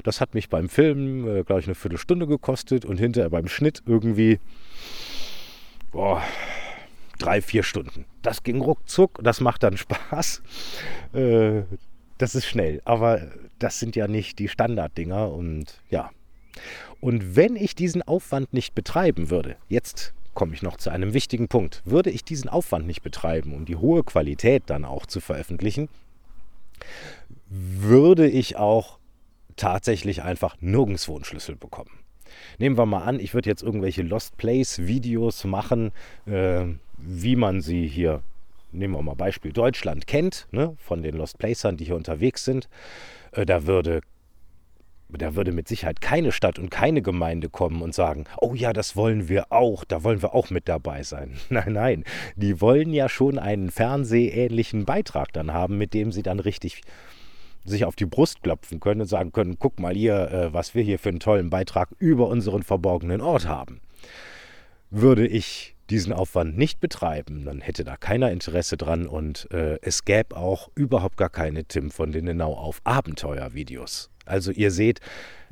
Das 0.04 0.22
hat 0.22 0.34
mich 0.34 0.50
beim 0.50 0.70
Filmen, 0.70 1.28
äh, 1.28 1.44
glaube 1.44 1.62
ich, 1.62 1.68
eine 1.68 1.76
Viertelstunde 1.76 2.28
gekostet 2.28 2.86
und 2.86 2.98
hinterher 2.98 3.30
beim 3.30 3.48
Schnitt 3.48 3.84
irgendwie 3.86 4.40
boah, 5.92 6.22
drei, 7.18 7.42
vier 7.42 7.64
Stunden. 7.64 8.06
Das 8.22 8.44
ging 8.44 8.62
ruckzuck, 8.62 9.20
das 9.24 9.42
macht 9.42 9.64
dann 9.64 9.78
Spaß. 9.78 10.42
Äh, 11.14 11.64
das 12.18 12.36
ist 12.36 12.46
schnell, 12.46 12.82
aber 12.86 13.32
das 13.60 13.80
sind 13.80 13.96
ja 13.96 14.08
nicht 14.08 14.40
die 14.40 14.48
Standarddinger 14.48 15.32
und 15.32 15.82
ja. 15.90 16.12
Und 17.00 17.36
wenn 17.36 17.56
ich 17.56 17.76
diesen 17.76 18.02
Aufwand 18.02 18.54
nicht 18.54 18.74
betreiben 18.74 19.30
würde, 19.30 19.56
jetzt 19.70 20.14
komme 20.34 20.54
ich 20.54 20.62
noch 20.62 20.78
zu 20.78 20.90
einem 20.90 21.14
wichtigen 21.14 21.48
Punkt, 21.48 21.82
würde 21.86 22.10
ich 22.10 22.24
diesen 22.24 22.50
Aufwand 22.50 22.86
nicht 22.88 23.02
betreiben, 23.02 23.54
um 23.54 23.66
die 23.66 23.76
hohe 23.76 24.04
Qualität 24.04 24.64
dann 24.68 24.86
auch 24.86 25.06
zu 25.06 25.20
veröffentlichen, 25.20 25.90
würde 27.50 28.28
ich 28.30 28.56
auch 28.56 29.00
tatsächlich 29.56 30.24
einfach 30.24 30.56
nirgendwo 30.60 31.16
einen 31.16 31.24
Schlüssel 31.24 31.56
bekommen. 31.56 32.00
Nehmen 32.58 32.78
wir 32.78 32.86
mal 32.86 33.04
an, 33.04 33.20
ich 33.20 33.34
würde 33.34 33.50
jetzt 33.50 33.64
irgendwelche 33.64 34.04
Lost 34.04 34.38
Place 34.38 34.88
Videos 34.88 35.44
machen, 35.44 35.92
äh, 36.26 36.66
wie 36.98 37.36
man 37.36 37.62
sie 37.62 37.88
hier, 37.88 38.22
nehmen 38.72 38.96
wir 38.96 39.02
mal 39.02 39.16
Beispiel 39.16 39.54
Deutschland 39.54 40.08
kennt, 40.08 40.48
ne, 40.52 40.76
von 40.80 41.04
den 41.04 41.16
Lost 41.16 41.38
Placern, 41.38 41.78
die 41.78 41.86
hier 41.86 41.96
unterwegs 41.96 42.46
sind. 42.46 42.70
Äh, 43.32 43.46
da 43.46 43.66
würde 43.66 44.02
da 45.10 45.36
würde 45.36 45.52
mit 45.52 45.68
Sicherheit 45.68 46.02
keine 46.02 46.32
Stadt 46.32 46.60
und 46.60 46.70
keine 46.70 47.02
Gemeinde 47.02 47.50
kommen 47.50 47.82
und 47.82 47.96
sagen, 47.96 48.26
oh 48.42 48.54
ja, 48.54 48.74
das 48.74 48.96
wollen 48.96 49.30
wir 49.30 49.52
auch, 49.52 49.86
da 49.86 50.04
wollen 50.04 50.22
wir 50.22 50.34
auch 50.36 50.50
mit 50.50 50.68
dabei 50.68 51.04
sein. 51.04 51.38
Nein, 51.50 51.74
nein, 51.74 52.04
die 52.36 52.60
wollen 52.62 52.94
ja 52.94 53.08
schon 53.10 53.40
einen 53.40 53.72
fernsehähnlichen 53.72 54.86
Beitrag 54.86 55.32
dann 55.34 55.54
haben, 55.54 55.78
mit 55.78 55.94
dem 55.94 56.12
sie 56.12 56.24
dann 56.24 56.40
richtig 56.40 56.82
sich 57.68 57.86
auf 57.86 57.96
die 57.96 58.06
Brust 58.06 58.44
klopfen 58.44 58.80
können 58.80 59.02
und 59.02 59.08
sagen 59.08 59.32
können, 59.32 59.58
guck 59.60 59.80
mal 59.80 59.94
hier, 59.94 60.32
äh, 60.32 60.54
was 60.54 60.76
wir 60.76 60.84
hier 60.84 61.00
für 61.00 61.10
einen 61.10 61.20
tollen 61.20 61.50
Beitrag 61.50 61.90
über 62.00 62.28
unseren 62.28 62.64
verborgenen 62.64 63.22
Ort 63.22 63.48
haben. 63.48 63.82
Würde 64.90 65.28
ich 65.28 65.76
diesen 65.90 66.14
Aufwand 66.14 66.58
nicht 66.58 66.80
betreiben, 66.80 67.46
dann 67.46 67.62
hätte 67.62 67.84
da 67.84 67.96
keiner 67.96 68.32
Interesse 68.32 68.78
dran 68.78 69.08
und 69.08 69.50
äh, 69.52 69.78
es 69.82 70.06
gäbe 70.06 70.36
auch 70.36 70.70
überhaupt 70.76 71.18
gar 71.18 71.30
keine 71.30 71.64
Tim 71.66 71.92
von 71.92 72.12
Lindenau 72.12 72.54
auf 72.54 72.82
Abenteuervideos. 72.84 74.10
Also 74.26 74.52
ihr 74.52 74.72
seht, 74.72 75.00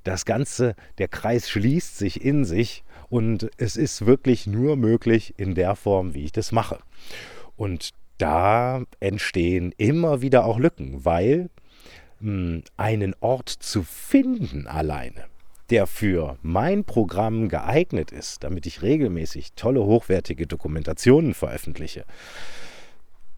das 0.03 0.25
Ganze, 0.25 0.75
der 0.97 1.07
Kreis 1.07 1.49
schließt 1.49 1.97
sich 1.97 2.23
in 2.23 2.45
sich 2.45 2.83
und 3.09 3.49
es 3.57 3.77
ist 3.77 4.05
wirklich 4.05 4.45
nur 4.45 4.75
möglich 4.75 5.33
in 5.37 5.55
der 5.55 5.75
Form, 5.75 6.13
wie 6.13 6.25
ich 6.25 6.31
das 6.31 6.51
mache. 6.51 6.79
Und 7.55 7.91
da 8.17 8.83
entstehen 8.99 9.73
immer 9.77 10.21
wieder 10.21 10.45
auch 10.45 10.59
Lücken, 10.59 11.05
weil 11.05 11.49
hm, 12.19 12.63
einen 12.77 13.15
Ort 13.19 13.49
zu 13.49 13.83
finden 13.83 14.67
alleine, 14.67 15.25
der 15.69 15.87
für 15.87 16.37
mein 16.41 16.83
Programm 16.83 17.49
geeignet 17.49 18.11
ist, 18.11 18.43
damit 18.43 18.65
ich 18.65 18.81
regelmäßig 18.81 19.53
tolle, 19.53 19.83
hochwertige 19.83 20.47
Dokumentationen 20.47 21.33
veröffentliche, 21.33 22.05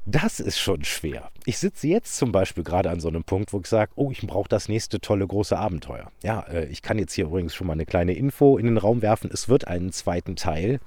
das 0.10 0.40
ist 0.40 0.58
schon 0.58 0.86
schwer. 0.86 1.30
Ich 1.44 1.58
sitze 1.58 1.88
jetzt 1.88 2.16
zum 2.16 2.32
Beispiel 2.32 2.64
gerade 2.64 2.90
an 2.90 3.02
so 3.02 3.10
einem 3.10 3.26
Punkt, 3.26 3.52
wo 3.52 3.60
ich 3.60 3.68
sage, 3.68 3.92
oh, 3.96 4.10
ich 4.10 4.22
brauche 4.26 4.48
das 4.48 4.70
nächste 4.70 5.02
tolle 5.02 5.28
große 5.28 5.58
Abenteuer. 5.58 6.10
Ja, 6.24 6.42
äh, 6.44 6.66
ich 6.68 6.82
kann 6.82 6.98
jetzt 6.98 7.12
hier 7.14 7.26
übrigens 7.26 7.54
schon 7.54 7.68
mal 7.68 7.74
eine 7.74 7.86
kleine 7.86 8.14
Info 8.14 8.58
in 8.58 8.68
den 8.68 8.78
Raum 8.78 9.02
werfen. 9.02 9.30
Es 9.34 9.50
wird 9.50 9.68
einen 9.68 9.92
zweiten 9.92 10.38
Teil 10.38 10.80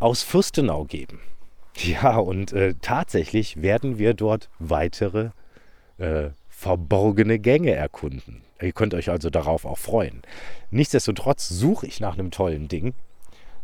aus 0.00 0.24
Fürstenau 0.24 0.84
geben. 0.84 1.20
Ja, 1.76 2.16
und 2.16 2.52
äh, 2.52 2.74
tatsächlich 2.80 3.62
werden 3.62 3.98
wir 3.98 4.14
dort 4.14 4.48
weitere 4.58 5.30
äh, 5.98 6.30
verborgene 6.48 7.38
Gänge 7.38 7.72
erkunden. 7.72 8.42
Ihr 8.60 8.72
könnt 8.72 8.94
euch 8.94 9.10
also 9.10 9.30
darauf 9.30 9.64
auch 9.64 9.78
freuen. 9.78 10.22
Nichtsdestotrotz 10.70 11.48
suche 11.48 11.86
ich 11.86 12.00
nach 12.00 12.14
einem 12.14 12.30
tollen 12.30 12.68
Ding, 12.68 12.94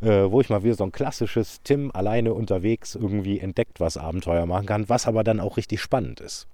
äh, 0.03 0.31
wo 0.31 0.41
ich 0.41 0.51
mal 0.51 0.63
wieder 0.65 0.75
so 0.75 0.85
ein 0.85 0.93
klassisches 0.93 1.63
Tim 1.63 1.91
alleine 1.93 2.35
unterwegs 2.35 2.95
irgendwie 2.95 3.41
entdeckt, 3.41 3.81
was 3.81 3.97
Abenteuer 3.97 4.47
machen 4.47 4.67
kann, 4.67 4.89
was 4.89 5.07
aber 5.07 5.25
dann 5.25 5.41
auch 5.41 5.57
richtig 5.57 5.81
spannend 5.81 6.21
ist. 6.21 6.47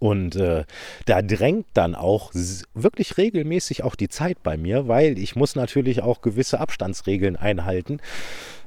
Und 0.00 0.34
äh, 0.34 0.64
da 1.04 1.20
drängt 1.20 1.66
dann 1.74 1.94
auch 1.94 2.32
wirklich 2.74 3.18
regelmäßig 3.18 3.84
auch 3.84 3.94
die 3.94 4.08
Zeit 4.08 4.42
bei 4.42 4.56
mir, 4.56 4.88
weil 4.88 5.18
ich 5.18 5.36
muss 5.36 5.54
natürlich 5.54 6.02
auch 6.02 6.22
gewisse 6.22 6.58
Abstandsregeln 6.58 7.36
einhalten. 7.36 8.00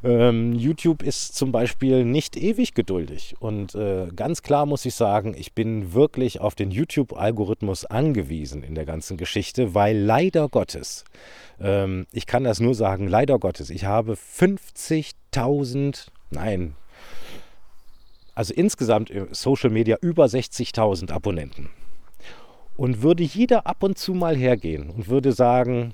Ähm, 0.04 0.54
YouTube 0.54 1.02
ist 1.02 1.36
zum 1.36 1.52
Beispiel 1.52 2.06
nicht 2.06 2.38
ewig 2.38 2.76
geduldig. 2.76 3.36
Und 3.40 3.74
äh, 3.74 4.10
ganz 4.16 4.44
klar 4.44 4.68
muss 4.68 4.86
ich 4.86 4.94
sagen, 4.94 5.34
ich 5.36 5.54
bin 5.54 5.94
wirklich 5.94 6.40
auf 6.40 6.54
den 6.54 6.70
YouTube-Algorithmus 6.70 7.86
angewiesen 7.86 8.62
in 8.62 8.76
der 8.76 8.86
ganzen 8.86 9.18
Geschichte, 9.18 9.74
weil 9.74 9.98
leider 9.98 10.50
Gottes, 10.50 11.04
ähm, 11.60 12.06
ich 12.12 12.28
kann 12.28 12.44
das 12.44 12.60
nur 12.60 12.76
sagen, 12.76 13.08
leider 13.08 13.40
Gottes, 13.40 13.72
ich 13.72 13.86
habe 13.86 14.14
50.000, 14.14 16.10
nein, 16.30 16.76
also 18.36 18.54
insgesamt 18.54 19.12
Social 19.32 19.70
Media 19.70 19.98
über 20.02 20.26
60.000 20.26 21.12
Abonnenten. 21.12 21.70
Und 22.76 23.04
würde 23.04 23.24
jeder 23.24 23.68
ab 23.68 23.84
und 23.84 23.98
zu 23.98 24.14
mal 24.14 24.36
hergehen 24.36 24.90
und 24.90 25.08
würde 25.08 25.32
sagen, 25.32 25.94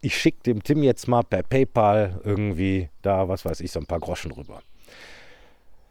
ich 0.00 0.16
schicke 0.16 0.42
dem 0.44 0.62
Tim 0.62 0.82
jetzt 0.82 1.06
mal 1.06 1.22
per 1.22 1.42
PayPal 1.42 2.20
irgendwie 2.24 2.88
da, 3.02 3.28
was 3.28 3.44
weiß 3.44 3.60
ich, 3.60 3.70
so 3.70 3.78
ein 3.78 3.86
paar 3.86 4.00
Groschen 4.00 4.32
rüber. 4.32 4.62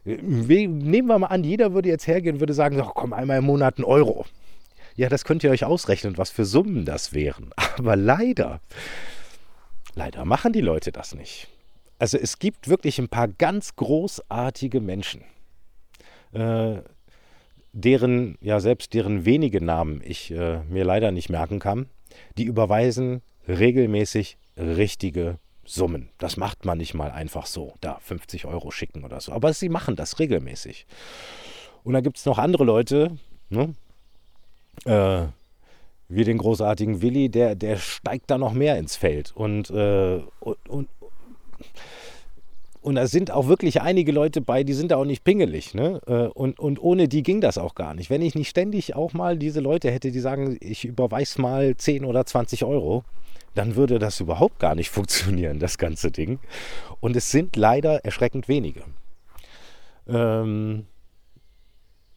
Nehmen 0.03 1.07
wir 1.07 1.19
mal 1.19 1.27
an, 1.27 1.43
jeder 1.43 1.73
würde 1.73 1.89
jetzt 1.89 2.07
hergehen 2.07 2.35
und 2.35 2.39
würde 2.39 2.53
sagen, 2.53 2.81
oh, 2.81 2.91
komm, 2.93 3.13
einmal 3.13 3.37
im 3.37 3.45
Monat 3.45 3.77
ein 3.77 3.83
Euro. 3.83 4.25
Ja, 4.95 5.07
das 5.07 5.23
könnt 5.23 5.43
ihr 5.43 5.51
euch 5.51 5.63
ausrechnen, 5.63 6.17
was 6.17 6.31
für 6.31 6.43
Summen 6.43 6.83
das 6.83 7.13
wären. 7.13 7.51
Aber 7.77 7.95
leider, 7.95 8.59
leider 9.95 10.25
machen 10.25 10.51
die 10.51 10.61
Leute 10.61 10.91
das 10.91 11.15
nicht. 11.15 11.47
Also 11.99 12.17
es 12.17 12.39
gibt 12.39 12.67
wirklich 12.67 12.99
ein 12.99 13.09
paar 13.09 13.27
ganz 13.27 13.75
großartige 13.75 14.81
Menschen 14.81 15.23
äh, 16.33 16.81
deren, 17.73 18.37
ja 18.41 18.59
selbst 18.59 18.93
deren 18.93 19.25
wenige 19.25 19.63
Namen 19.63 20.01
ich 20.03 20.31
äh, 20.31 20.59
mir 20.69 20.85
leider 20.85 21.11
nicht 21.11 21.29
merken 21.29 21.59
kann, 21.59 21.87
die 22.37 22.43
überweisen 22.43 23.21
regelmäßig 23.47 24.37
richtige 24.57 25.37
Summen. 25.65 26.09
Das 26.17 26.37
macht 26.37 26.65
man 26.65 26.77
nicht 26.77 26.93
mal 26.93 27.11
einfach 27.11 27.45
so, 27.45 27.75
da 27.81 27.99
50 28.01 28.45
Euro 28.45 28.71
schicken 28.71 29.03
oder 29.03 29.19
so. 29.21 29.31
Aber 29.31 29.53
sie 29.53 29.69
machen 29.69 29.95
das 29.95 30.19
regelmäßig. 30.19 30.85
Und 31.83 31.93
dann 31.93 32.03
gibt 32.03 32.17
es 32.17 32.25
noch 32.25 32.39
andere 32.39 32.63
Leute, 32.63 33.17
ne? 33.49 33.75
äh, 34.85 35.27
wie 36.09 36.23
den 36.23 36.39
großartigen 36.39 37.01
Willi, 37.01 37.29
der, 37.29 37.55
der 37.55 37.77
steigt 37.77 38.31
da 38.31 38.37
noch 38.37 38.53
mehr 38.53 38.77
ins 38.77 38.95
Feld. 38.95 39.31
Und, 39.35 39.69
äh, 39.69 40.21
und, 40.39 40.69
und 40.69 40.89
und 42.81 42.95
da 42.95 43.07
sind 43.07 43.31
auch 43.31 43.47
wirklich 43.47 43.81
einige 43.81 44.11
Leute 44.11 44.41
bei, 44.41 44.63
die 44.63 44.73
sind 44.73 44.91
da 44.91 44.97
auch 44.97 45.05
nicht 45.05 45.23
pingelig. 45.23 45.73
Ne? 45.73 45.99
Äh, 46.07 46.27
und, 46.27 46.59
und 46.59 46.81
ohne 46.81 47.07
die 47.07 47.23
ging 47.23 47.41
das 47.41 47.57
auch 47.57 47.75
gar 47.75 47.93
nicht. 47.93 48.09
Wenn 48.09 48.21
ich 48.21 48.35
nicht 48.35 48.49
ständig 48.49 48.95
auch 48.95 49.13
mal 49.13 49.37
diese 49.37 49.59
Leute 49.59 49.91
hätte, 49.91 50.11
die 50.11 50.19
sagen, 50.19 50.57
ich 50.61 50.85
überweise 50.85 51.41
mal 51.41 51.75
10 51.75 52.05
oder 52.05 52.25
20 52.25 52.63
Euro, 52.63 53.03
dann 53.53 53.75
würde 53.75 53.99
das 53.99 54.19
überhaupt 54.21 54.59
gar 54.59 54.75
nicht 54.75 54.89
funktionieren, 54.91 55.59
das 55.59 55.77
ganze 55.77 56.11
Ding. 56.11 56.39
Und 57.01 57.15
es 57.15 57.31
sind 57.31 57.55
leider 57.57 58.05
erschreckend 58.05 58.47
wenige. 58.47 58.83
Ähm, 60.07 60.85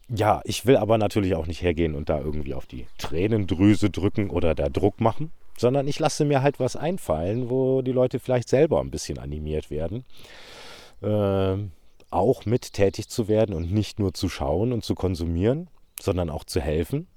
ja, 0.09 0.41
ich 0.45 0.65
will 0.65 0.77
aber 0.77 0.97
natürlich 0.97 1.35
auch 1.35 1.47
nicht 1.47 1.61
hergehen 1.61 1.95
und 1.95 2.07
da 2.07 2.19
irgendwie 2.19 2.53
auf 2.53 2.65
die 2.65 2.87
Tränendrüse 2.97 3.89
drücken 3.89 4.29
oder 4.29 4.55
da 4.55 4.69
Druck 4.69 5.01
machen, 5.01 5.31
sondern 5.57 5.87
ich 5.87 5.99
lasse 5.99 6.25
mir 6.25 6.41
halt 6.41 6.59
was 6.59 6.75
einfallen, 6.75 7.49
wo 7.49 7.81
die 7.81 7.91
Leute 7.91 8.19
vielleicht 8.19 8.49
selber 8.49 8.79
ein 8.81 8.91
bisschen 8.91 9.19
animiert 9.19 9.69
werden 9.69 10.05
äh, 11.03 11.57
auch 12.09 12.45
mit 12.45 12.73
tätig 12.73 13.09
zu 13.09 13.27
werden 13.27 13.55
und 13.55 13.71
nicht 13.71 13.99
nur 13.99 14.13
zu 14.13 14.29
schauen 14.29 14.71
und 14.71 14.83
zu 14.83 14.95
konsumieren, 14.95 15.69
sondern 15.99 16.29
auch 16.29 16.43
zu 16.43 16.61
helfen. 16.61 17.07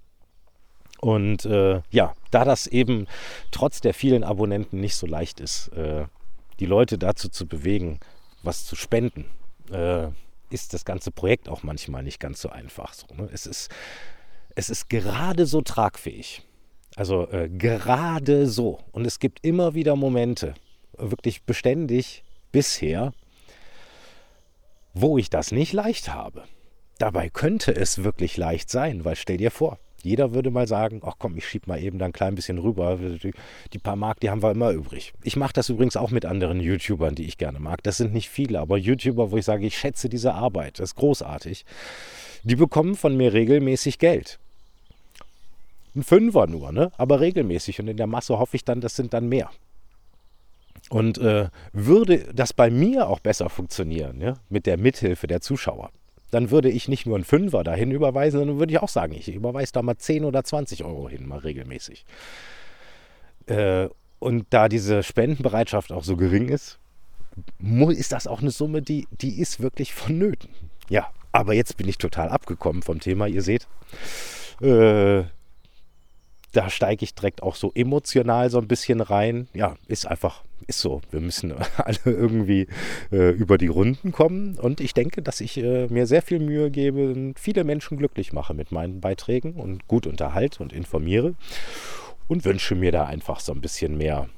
Und 1.01 1.45
äh, 1.45 1.83
ja, 1.91 2.15
da 2.31 2.45
das 2.45 2.67
eben 2.67 3.07
trotz 3.51 3.81
der 3.81 3.95
vielen 3.95 4.25
Abonnenten 4.25 4.81
nicht 4.81 4.97
so 4.97 5.07
leicht 5.07 5.41
ist, 5.41 5.69
äh, 5.69 6.07
die 6.59 6.67
Leute 6.67 6.97
dazu 6.97 7.29
zu 7.29 7.47
bewegen, 7.47 8.01
was 8.43 8.65
zu 8.65 8.77
spenden, 8.77 9.27
äh, 9.71 10.09
ist 10.49 10.73
das 10.73 10.85
ganze 10.87 11.11
Projekt 11.11 11.49
auch 11.49 11.63
manchmal 11.63 12.03
nicht 12.03 12.19
ganz 12.19 12.41
so 12.41 12.49
einfach. 12.49 12.95
So, 12.95 13.07
ne? 13.15 13.29
es, 13.31 13.47
ist, 13.47 13.71
es 14.55 14.71
ist 14.71 14.89
gerade 14.89 15.45
so 15.45 15.61
tragfähig. 15.61 16.43
Also 16.97 17.29
äh, 17.31 17.49
gerade 17.49 18.47
so. 18.47 18.81
Und 18.91 19.07
es 19.07 19.21
gibt 19.21 19.45
immer 19.45 19.75
wieder 19.75 19.95
Momente, 19.95 20.55
wirklich 20.97 21.45
beständig 21.45 22.25
bisher, 22.51 23.13
wo 24.95 25.19
ich 25.19 25.29
das 25.29 25.53
nicht 25.53 25.75
leicht 25.75 26.13
habe. 26.13 26.45
Dabei 26.99 27.29
könnte 27.29 27.77
es 27.77 28.03
wirklich 28.03 28.39
leicht 28.39 28.71
sein, 28.71 29.05
weil 29.05 29.15
stell 29.15 29.37
dir 29.37 29.51
vor, 29.51 29.79
jeder 30.03 30.33
würde 30.33 30.51
mal 30.51 30.67
sagen, 30.67 31.03
ach 31.05 31.15
komm, 31.19 31.37
ich 31.37 31.47
schieb 31.47 31.67
mal 31.67 31.83
eben 31.83 31.99
da 31.99 32.07
ein 32.07 32.13
klein 32.13 32.35
bisschen 32.35 32.59
rüber. 32.59 32.97
Die, 32.97 33.33
die 33.73 33.79
paar 33.79 33.97
Mark, 33.97 34.21
die 34.21 34.31
haben 34.31 34.43
wir 34.43 34.53
immer 34.53 34.71
übrig. 34.71 35.13
Ich 35.23 35.37
mache 35.37 35.53
das 35.53 35.69
übrigens 35.69 35.97
auch 35.99 36.11
mit 36.11 36.25
anderen 36.25 36.61
YouTubern, 36.61 37.15
die 37.15 37.27
ich 37.27 37.37
gerne 37.37 37.59
mag. 37.59 37.83
Das 37.83 37.99
sind 37.99 38.15
nicht 38.15 38.31
viele, 38.31 38.61
aber 38.61 38.79
YouTuber, 38.79 39.31
wo 39.33 39.37
ich 39.37 39.45
sage, 39.45 39.67
ich 39.67 39.77
schätze 39.77 40.09
diese 40.09 40.33
Arbeit, 40.33 40.79
das 40.79 40.91
ist 40.91 40.95
großartig. 40.95 41.67
Die 42.45 42.57
bekommen 42.57 42.95
von 42.95 43.17
mir 43.17 43.35
regelmäßig 43.35 43.99
Geld. 43.99 44.39
Ein 45.97 46.03
Fünfer 46.03 46.47
nur, 46.47 46.73
ne? 46.73 46.93
aber 46.99 47.21
regelmäßig. 47.21 47.81
Und 47.81 47.89
in 47.89 47.97
der 47.97 48.07
Masse 48.07 48.39
hoffe 48.39 48.57
ich 48.57 48.65
dann, 48.65 48.83
das 48.83 48.95
sind 48.95 49.15
dann 49.15 49.29
mehr. 49.29 49.51
Und 50.91 51.19
äh, 51.19 51.49
würde 51.73 52.19
das 52.35 52.53
bei 52.53 52.71
mir 52.71 53.09
auch 53.09 53.19
besser 53.19 53.49
funktionieren, 53.49 54.21
ja, 54.21 54.35
mit 54.51 54.67
der 54.67 54.77
Mithilfe 54.77 55.27
der 55.27 55.41
Zuschauer, 55.41 55.91
dann 56.31 56.51
würde 56.51 56.71
ich 56.71 56.87
nicht 56.87 57.07
nur 57.07 57.17
einen 57.17 57.25
Fünfer 57.25 57.65
dahin 57.65 57.91
überweisen, 57.91 58.39
sondern 58.39 58.59
würde 58.59 58.73
ich 58.73 58.81
auch 58.81 58.89
sagen, 58.89 59.15
ich 59.15 59.29
überweise 59.29 59.73
da 59.73 59.83
mal 59.83 59.97
10 59.97 60.25
oder 60.25 60.45
20 60.45 60.85
Euro 60.85 61.09
hin, 61.09 61.27
mal 61.27 61.39
regelmäßig. 61.39 62.05
Äh, 63.47 63.89
und 64.19 64.47
da 64.51 64.69
diese 64.69 65.03
Spendenbereitschaft 65.03 65.93
auch 65.93 66.05
so 66.05 66.17
gering 66.17 66.49
ist, 66.51 66.79
ist 67.89 68.13
das 68.13 68.27
auch 68.27 68.41
eine 68.41 68.51
Summe, 68.51 68.83
die, 68.83 69.09
die 69.11 69.41
ist 69.41 69.61
wirklich 69.61 69.93
vonnöten. 69.95 70.51
Ja, 70.89 71.11
aber 71.33 71.55
jetzt 71.55 71.77
bin 71.77 71.89
ich 71.89 71.99
total 71.99 72.29
abgekommen 72.29 72.83
vom 72.83 73.01
Thema, 73.01 73.27
ihr 73.27 73.43
seht. 73.43 73.67
Äh, 74.61 75.25
da 76.57 76.71
steige 76.71 77.05
ich 77.05 77.15
direkt 77.15 77.43
auch 77.43 77.55
so 77.55 77.71
emotional 77.75 78.49
so 78.49 78.59
ein 78.59 78.67
bisschen 78.67 79.03
rein. 79.03 79.47
Ja, 79.53 79.77
ist 79.89 80.07
einfach, 80.07 80.43
ist 80.67 80.81
so. 80.81 81.03
Wir 81.11 81.21
müssen 81.21 81.53
alle 81.77 81.99
irgendwie 82.05 82.67
äh, 83.13 83.31
über 83.31 83.59
die 83.59 83.67
Runden 83.67 84.11
kommen. 84.11 84.59
Und 84.59 84.81
ich 84.81 84.95
denke, 84.95 85.21
dass 85.21 85.43
ich 85.43 85.59
äh, 85.59 85.87
mir 85.89 86.07
sehr 86.07 86.23
viel 86.23 86.39
Mühe 86.39 86.71
gebe 86.71 87.13
und 87.13 87.39
viele 87.39 87.65
Menschen 87.65 87.99
glücklich 87.99 88.33
mache 88.33 88.55
mit 88.55 88.73
meinen 88.73 89.01
Beiträgen 89.01 89.53
und 89.53 89.87
gut 89.87 90.07
unterhalte 90.07 90.63
und 90.63 90.73
informiere. 90.73 91.35
Und 92.27 92.45
wünsche 92.45 92.75
mir 92.75 92.91
da 92.91 93.05
einfach 93.05 93.41
so 93.41 93.53
ein 93.53 93.61
bisschen 93.61 93.99
mehr 93.99 94.29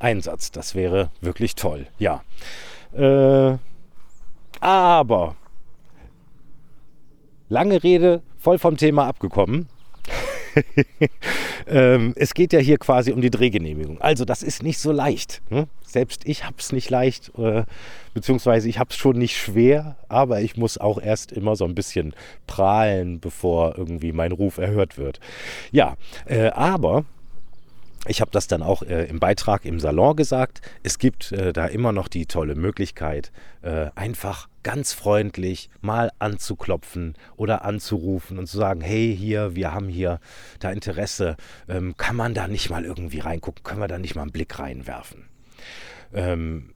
Einsatz. 0.00 0.50
Das 0.50 0.74
wäre 0.74 1.10
wirklich 1.20 1.54
toll. 1.54 1.86
Ja. 1.98 2.24
Äh, 2.92 3.56
aber 4.60 5.36
lange 7.48 7.82
Rede, 7.82 8.22
voll 8.36 8.58
vom 8.58 8.76
Thema 8.76 9.06
abgekommen. 9.06 9.68
ähm, 11.66 12.12
es 12.16 12.34
geht 12.34 12.52
ja 12.52 12.58
hier 12.58 12.78
quasi 12.78 13.12
um 13.12 13.20
die 13.20 13.30
Drehgenehmigung. 13.30 14.00
Also 14.00 14.24
das 14.24 14.42
ist 14.42 14.62
nicht 14.62 14.78
so 14.78 14.92
leicht. 14.92 15.42
Ne? 15.50 15.68
Selbst 15.84 16.22
ich 16.24 16.44
habe 16.44 16.56
es 16.58 16.72
nicht 16.72 16.90
leicht, 16.90 17.32
äh, 17.38 17.64
beziehungsweise 18.14 18.68
ich 18.68 18.78
habe 18.78 18.90
es 18.90 18.96
schon 18.96 19.18
nicht 19.18 19.36
schwer, 19.36 19.96
aber 20.08 20.40
ich 20.40 20.56
muss 20.56 20.78
auch 20.78 21.00
erst 21.00 21.32
immer 21.32 21.56
so 21.56 21.64
ein 21.64 21.74
bisschen 21.74 22.14
prahlen, 22.46 23.20
bevor 23.20 23.76
irgendwie 23.76 24.12
mein 24.12 24.32
Ruf 24.32 24.58
erhört 24.58 24.98
wird. 24.98 25.20
Ja, 25.72 25.96
äh, 26.26 26.48
aber 26.48 27.04
ich 28.08 28.20
habe 28.20 28.30
das 28.30 28.46
dann 28.46 28.62
auch 28.62 28.82
äh, 28.82 29.04
im 29.04 29.20
Beitrag 29.20 29.64
im 29.64 29.80
Salon 29.80 30.16
gesagt. 30.16 30.60
Es 30.82 30.98
gibt 30.98 31.32
äh, 31.32 31.52
da 31.52 31.66
immer 31.66 31.92
noch 31.92 32.08
die 32.08 32.26
tolle 32.26 32.54
Möglichkeit, 32.54 33.32
äh, 33.62 33.90
einfach 33.94 34.48
ganz 34.62 34.92
freundlich 34.92 35.70
mal 35.80 36.10
anzuklopfen 36.18 37.14
oder 37.36 37.64
anzurufen 37.64 38.38
und 38.38 38.46
zu 38.46 38.56
sagen, 38.56 38.80
hey, 38.80 39.16
hier, 39.16 39.54
wir 39.54 39.72
haben 39.72 39.88
hier 39.88 40.20
da 40.58 40.70
Interesse. 40.70 41.36
Ähm, 41.68 41.96
kann 41.96 42.16
man 42.16 42.34
da 42.34 42.48
nicht 42.48 42.70
mal 42.70 42.84
irgendwie 42.84 43.20
reingucken? 43.20 43.62
Können 43.62 43.80
wir 43.80 43.88
da 43.88 43.98
nicht 43.98 44.14
mal 44.14 44.22
einen 44.22 44.32
Blick 44.32 44.58
reinwerfen? 44.58 45.28
Ähm, 46.12 46.70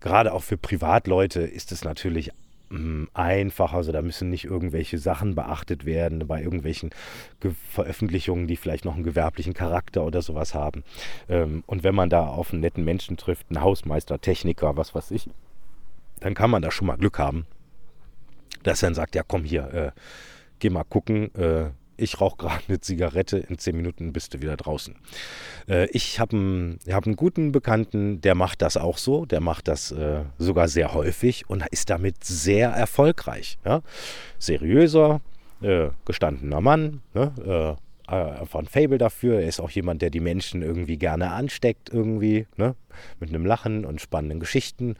gerade 0.00 0.32
auch 0.32 0.42
für 0.42 0.56
Privatleute 0.56 1.40
ist 1.42 1.72
es 1.72 1.84
natürlich 1.84 2.30
hm, 2.70 3.08
einfach. 3.14 3.72
Also 3.72 3.92
da 3.92 4.02
müssen 4.02 4.30
nicht 4.30 4.44
irgendwelche 4.44 4.98
Sachen 4.98 5.34
beachtet 5.34 5.84
werden 5.84 6.26
bei 6.26 6.42
irgendwelchen 6.42 6.90
Ge 7.40 7.52
Veröffentlichungen, 7.70 8.46
die 8.46 8.56
vielleicht 8.56 8.84
noch 8.84 8.94
einen 8.94 9.04
gewerblichen 9.04 9.54
Charakter 9.54 10.04
oder 10.04 10.22
sowas 10.22 10.54
haben. 10.54 10.82
Ähm, 11.28 11.64
und 11.66 11.84
wenn 11.84 11.94
man 11.94 12.10
da 12.10 12.26
auf 12.26 12.52
einen 12.52 12.60
netten 12.60 12.84
Menschen 12.84 13.16
trifft, 13.16 13.46
einen 13.50 13.62
Hausmeister, 13.62 14.20
Techniker, 14.20 14.76
was 14.76 14.94
weiß 14.94 15.10
ich, 15.10 15.28
dann 16.20 16.34
kann 16.34 16.50
man 16.50 16.62
da 16.62 16.70
schon 16.70 16.86
mal 16.86 16.96
Glück 16.96 17.18
haben, 17.18 17.46
dass 18.62 18.82
er 18.82 18.88
dann 18.88 18.94
sagt, 18.94 19.14
ja 19.14 19.22
komm 19.26 19.44
hier, 19.44 19.74
äh, 19.74 19.90
geh 20.58 20.70
mal 20.70 20.84
gucken, 20.84 21.34
äh, 21.34 21.70
ich 21.96 22.20
rauche 22.20 22.36
gerade 22.36 22.62
eine 22.68 22.80
Zigarette, 22.80 23.38
in 23.38 23.58
zehn 23.58 23.76
Minuten 23.76 24.12
bist 24.12 24.34
du 24.34 24.42
wieder 24.42 24.56
draußen. 24.56 24.96
Äh, 25.68 25.86
ich 25.90 26.20
habe 26.20 26.36
einen, 26.36 26.78
hab 26.90 27.06
einen 27.06 27.16
guten 27.16 27.52
Bekannten, 27.52 28.20
der 28.20 28.34
macht 28.34 28.62
das 28.62 28.76
auch 28.76 28.98
so, 28.98 29.26
der 29.26 29.40
macht 29.40 29.68
das 29.68 29.92
äh, 29.92 30.22
sogar 30.38 30.68
sehr 30.68 30.94
häufig 30.94 31.48
und 31.48 31.64
ist 31.70 31.90
damit 31.90 32.24
sehr 32.24 32.70
erfolgreich. 32.70 33.58
Ja? 33.64 33.82
Seriöser, 34.38 35.20
äh, 35.62 35.88
gestandener 36.04 36.60
Mann, 36.60 37.00
ne? 37.14 37.76
Äh, 37.78 37.84
einfach 38.06 38.60
ein 38.60 38.66
Fable 38.66 38.98
dafür. 38.98 39.40
Er 39.40 39.48
ist 39.48 39.60
auch 39.60 39.70
jemand, 39.70 40.02
der 40.02 40.10
die 40.10 40.20
Menschen 40.20 40.60
irgendwie 40.60 40.98
gerne 40.98 41.30
ansteckt, 41.30 41.88
irgendwie, 41.88 42.46
ne? 42.56 42.74
Mit 43.20 43.30
einem 43.30 43.46
Lachen 43.46 43.84
und 43.84 44.00
spannenden 44.00 44.40
Geschichten. 44.40 44.96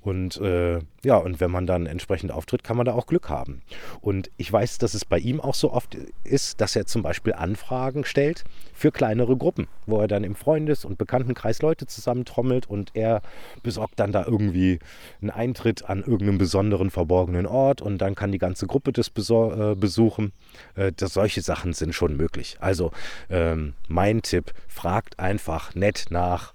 Und 0.00 0.38
äh, 0.40 0.80
ja, 1.04 1.16
und 1.16 1.40
wenn 1.40 1.50
man 1.50 1.66
dann 1.66 1.86
entsprechend 1.86 2.32
auftritt, 2.32 2.64
kann 2.64 2.76
man 2.76 2.86
da 2.86 2.92
auch 2.94 3.06
Glück 3.06 3.28
haben. 3.28 3.62
Und 4.00 4.30
ich 4.36 4.52
weiß, 4.52 4.78
dass 4.78 4.94
es 4.94 5.04
bei 5.04 5.18
ihm 5.18 5.40
auch 5.40 5.54
so 5.54 5.72
oft 5.72 5.96
ist, 6.24 6.60
dass 6.60 6.76
er 6.76 6.86
zum 6.86 7.02
Beispiel 7.02 7.34
Anfragen 7.34 8.04
stellt 8.04 8.44
für 8.74 8.92
kleinere 8.92 9.36
Gruppen, 9.36 9.68
wo 9.86 10.00
er 10.00 10.08
dann 10.08 10.24
im 10.24 10.34
Freundes- 10.34 10.84
und 10.84 10.98
Bekanntenkreis 10.98 11.62
Leute 11.62 11.86
zusammentrommelt 11.86 12.66
und 12.66 12.90
er 12.94 13.22
besorgt 13.62 13.98
dann 14.00 14.12
da 14.12 14.24
irgendwie 14.24 14.78
einen 15.20 15.30
Eintritt 15.30 15.88
an 15.88 16.00
irgendeinem 16.00 16.38
besonderen 16.38 16.90
verborgenen 16.90 17.46
Ort 17.46 17.82
und 17.82 17.98
dann 17.98 18.14
kann 18.14 18.32
die 18.32 18.38
ganze 18.38 18.66
Gruppe 18.66 18.92
das 18.92 19.08
äh, 19.08 19.74
besuchen. 19.74 20.32
Äh, 20.74 20.92
das, 20.96 21.14
solche 21.14 21.42
Sachen 21.42 21.72
sind 21.72 21.94
schon 21.94 22.16
möglich. 22.16 22.56
Also 22.60 22.92
ähm, 23.30 23.74
mein 23.88 24.22
Tipp, 24.22 24.52
fragt 24.68 25.18
einfach 25.18 25.74
nett 25.74 26.06
nach, 26.10 26.54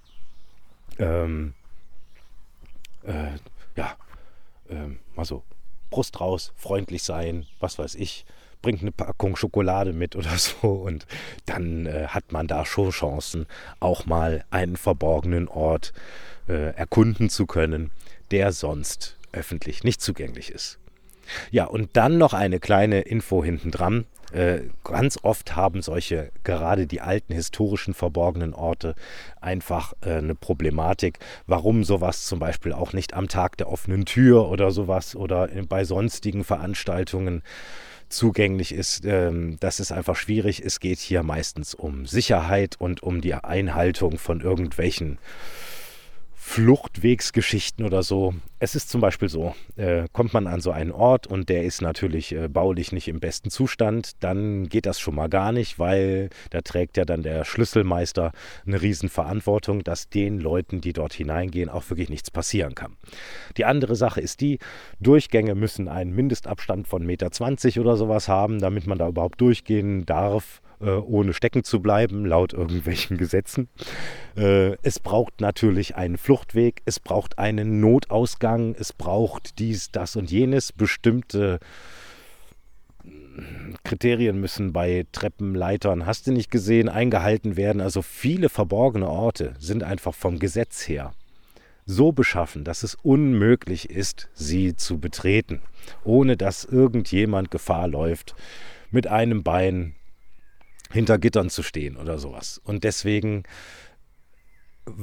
ähm, 0.99 1.53
äh, 3.03 3.37
ja, 3.75 3.95
ähm, 4.69 4.99
mal 5.15 5.25
so 5.25 5.43
Brust 5.89 6.19
raus, 6.19 6.53
freundlich 6.55 7.03
sein, 7.03 7.45
was 7.59 7.77
weiß 7.77 7.95
ich, 7.95 8.25
bringt 8.61 8.81
eine 8.81 8.91
Packung 8.91 9.35
Schokolade 9.35 9.93
mit 9.93 10.15
oder 10.17 10.37
so 10.37 10.69
und 10.69 11.05
dann 11.45 11.85
äh, 11.85 12.07
hat 12.07 12.31
man 12.31 12.47
da 12.47 12.65
schon 12.65 12.89
Chancen, 12.89 13.45
auch 13.79 14.05
mal 14.05 14.45
einen 14.49 14.77
verborgenen 14.77 15.47
Ort 15.47 15.93
äh, 16.47 16.73
erkunden 16.75 17.29
zu 17.29 17.45
können, 17.45 17.91
der 18.31 18.51
sonst 18.51 19.17
öffentlich 19.31 19.83
nicht 19.83 20.01
zugänglich 20.01 20.49
ist. 20.49 20.79
Ja, 21.51 21.65
und 21.65 21.95
dann 21.95 22.17
noch 22.17 22.33
eine 22.33 22.59
kleine 22.59 23.01
Info 23.01 23.43
hinten 23.43 23.71
dran. 23.71 24.05
Äh, 24.33 24.69
ganz 24.83 25.19
oft 25.21 25.55
haben 25.55 25.83
solche, 25.83 26.31
gerade 26.43 26.87
die 26.87 27.01
alten 27.01 27.33
historischen 27.33 27.93
verborgenen 27.93 28.55
Orte, 28.55 28.95
einfach 29.39 29.93
äh, 30.01 30.13
eine 30.13 30.33
Problematik, 30.33 31.19
warum 31.45 31.83
sowas 31.83 32.25
zum 32.25 32.39
Beispiel 32.39 32.73
auch 32.73 32.93
nicht 32.93 33.13
am 33.13 33.27
Tag 33.27 33.57
der 33.57 33.69
offenen 33.69 34.05
Tür 34.05 34.49
oder 34.49 34.71
sowas 34.71 35.15
oder 35.15 35.49
bei 35.69 35.85
sonstigen 35.85 36.43
Veranstaltungen 36.43 37.43
zugänglich 38.09 38.73
ist. 38.73 39.05
Ähm, 39.05 39.57
das 39.59 39.79
ist 39.79 39.91
einfach 39.91 40.15
schwierig. 40.15 40.61
Es 40.65 40.79
geht 40.79 40.99
hier 40.99 41.21
meistens 41.21 41.75
um 41.75 42.07
Sicherheit 42.07 42.75
und 42.79 43.03
um 43.03 43.21
die 43.21 43.35
Einhaltung 43.35 44.17
von 44.17 44.41
irgendwelchen 44.41 45.19
Fluchtwegsgeschichten 46.45 47.83
oder 47.85 48.03
so. 48.03 48.35
Es 48.59 48.75
ist 48.75 48.89
zum 48.89 49.01
Beispiel 49.01 49.29
so, 49.29 49.55
äh, 49.75 50.07
kommt 50.11 50.33
man 50.33 50.45
an 50.45 50.59
so 50.61 50.71
einen 50.71 50.91
Ort 50.91 51.25
und 51.25 51.49
der 51.49 51.63
ist 51.63 51.81
natürlich 51.81 52.35
äh, 52.35 52.47
baulich 52.47 52.91
nicht 52.91 53.07
im 53.07 53.19
besten 53.19 53.49
Zustand, 53.49 54.11
dann 54.19 54.67
geht 54.67 54.85
das 54.85 54.99
schon 54.99 55.15
mal 55.15 55.29
gar 55.29 55.51
nicht, 55.51 55.79
weil 55.79 56.29
da 56.51 56.61
trägt 56.61 56.97
ja 56.97 57.05
dann 57.05 57.23
der 57.23 57.43
Schlüsselmeister 57.45 58.33
eine 58.67 58.81
Riesenverantwortung, 58.81 59.83
dass 59.83 60.09
den 60.09 60.37
Leuten, 60.37 60.79
die 60.81 60.93
dort 60.93 61.13
hineingehen, 61.13 61.69
auch 61.69 61.89
wirklich 61.89 62.09
nichts 62.09 62.29
passieren 62.29 62.75
kann. 62.75 62.97
Die 63.57 63.65
andere 63.65 63.95
Sache 63.95 64.21
ist 64.21 64.41
die, 64.41 64.59
Durchgänge 64.99 65.55
müssen 65.55 65.87
einen 65.87 66.13
Mindestabstand 66.13 66.87
von 66.87 67.03
1,20 67.03 67.07
Meter 67.07 67.81
oder 67.81 67.97
sowas 67.97 68.27
haben, 68.27 68.59
damit 68.59 68.85
man 68.85 68.99
da 68.99 69.07
überhaupt 69.07 69.41
durchgehen 69.41 70.05
darf 70.05 70.61
ohne 70.91 71.33
stecken 71.33 71.63
zu 71.63 71.81
bleiben, 71.81 72.25
laut 72.25 72.53
irgendwelchen 72.53 73.17
Gesetzen. 73.23 73.69
Äh, 74.35 74.77
es 74.81 74.99
braucht 74.99 75.41
natürlich 75.41 75.95
einen 75.95 76.17
Fluchtweg, 76.17 76.81
es 76.85 76.99
braucht 76.99 77.39
einen 77.39 77.79
Notausgang, 77.79 78.75
es 78.77 78.93
braucht 78.93 79.59
dies, 79.59 79.91
das 79.91 80.15
und 80.15 80.31
jenes. 80.31 80.71
Bestimmte 80.71 81.59
Kriterien 83.83 84.39
müssen 84.39 84.73
bei 84.73 85.05
Treppen, 85.11 85.55
Leitern, 85.55 86.05
hast 86.05 86.27
du 86.27 86.31
nicht 86.31 86.51
gesehen, 86.51 86.89
eingehalten 86.89 87.57
werden. 87.57 87.81
Also 87.81 88.01
viele 88.01 88.49
verborgene 88.49 89.09
Orte 89.09 89.55
sind 89.59 89.83
einfach 89.83 90.13
vom 90.13 90.39
Gesetz 90.39 90.87
her 90.87 91.13
so 91.85 92.11
beschaffen, 92.11 92.63
dass 92.63 92.83
es 92.83 92.95
unmöglich 92.95 93.89
ist, 93.89 94.29
sie 94.33 94.75
zu 94.75 94.99
betreten, 94.99 95.61
ohne 96.03 96.37
dass 96.37 96.63
irgendjemand 96.63 97.51
Gefahr 97.51 97.87
läuft, 97.87 98.35
mit 98.91 99.07
einem 99.07 99.43
Bein 99.43 99.95
hinter 100.93 101.17
Gittern 101.17 101.49
zu 101.49 101.63
stehen 101.63 101.97
oder 101.97 102.19
sowas. 102.19 102.61
Und 102.63 102.83
deswegen 102.83 103.43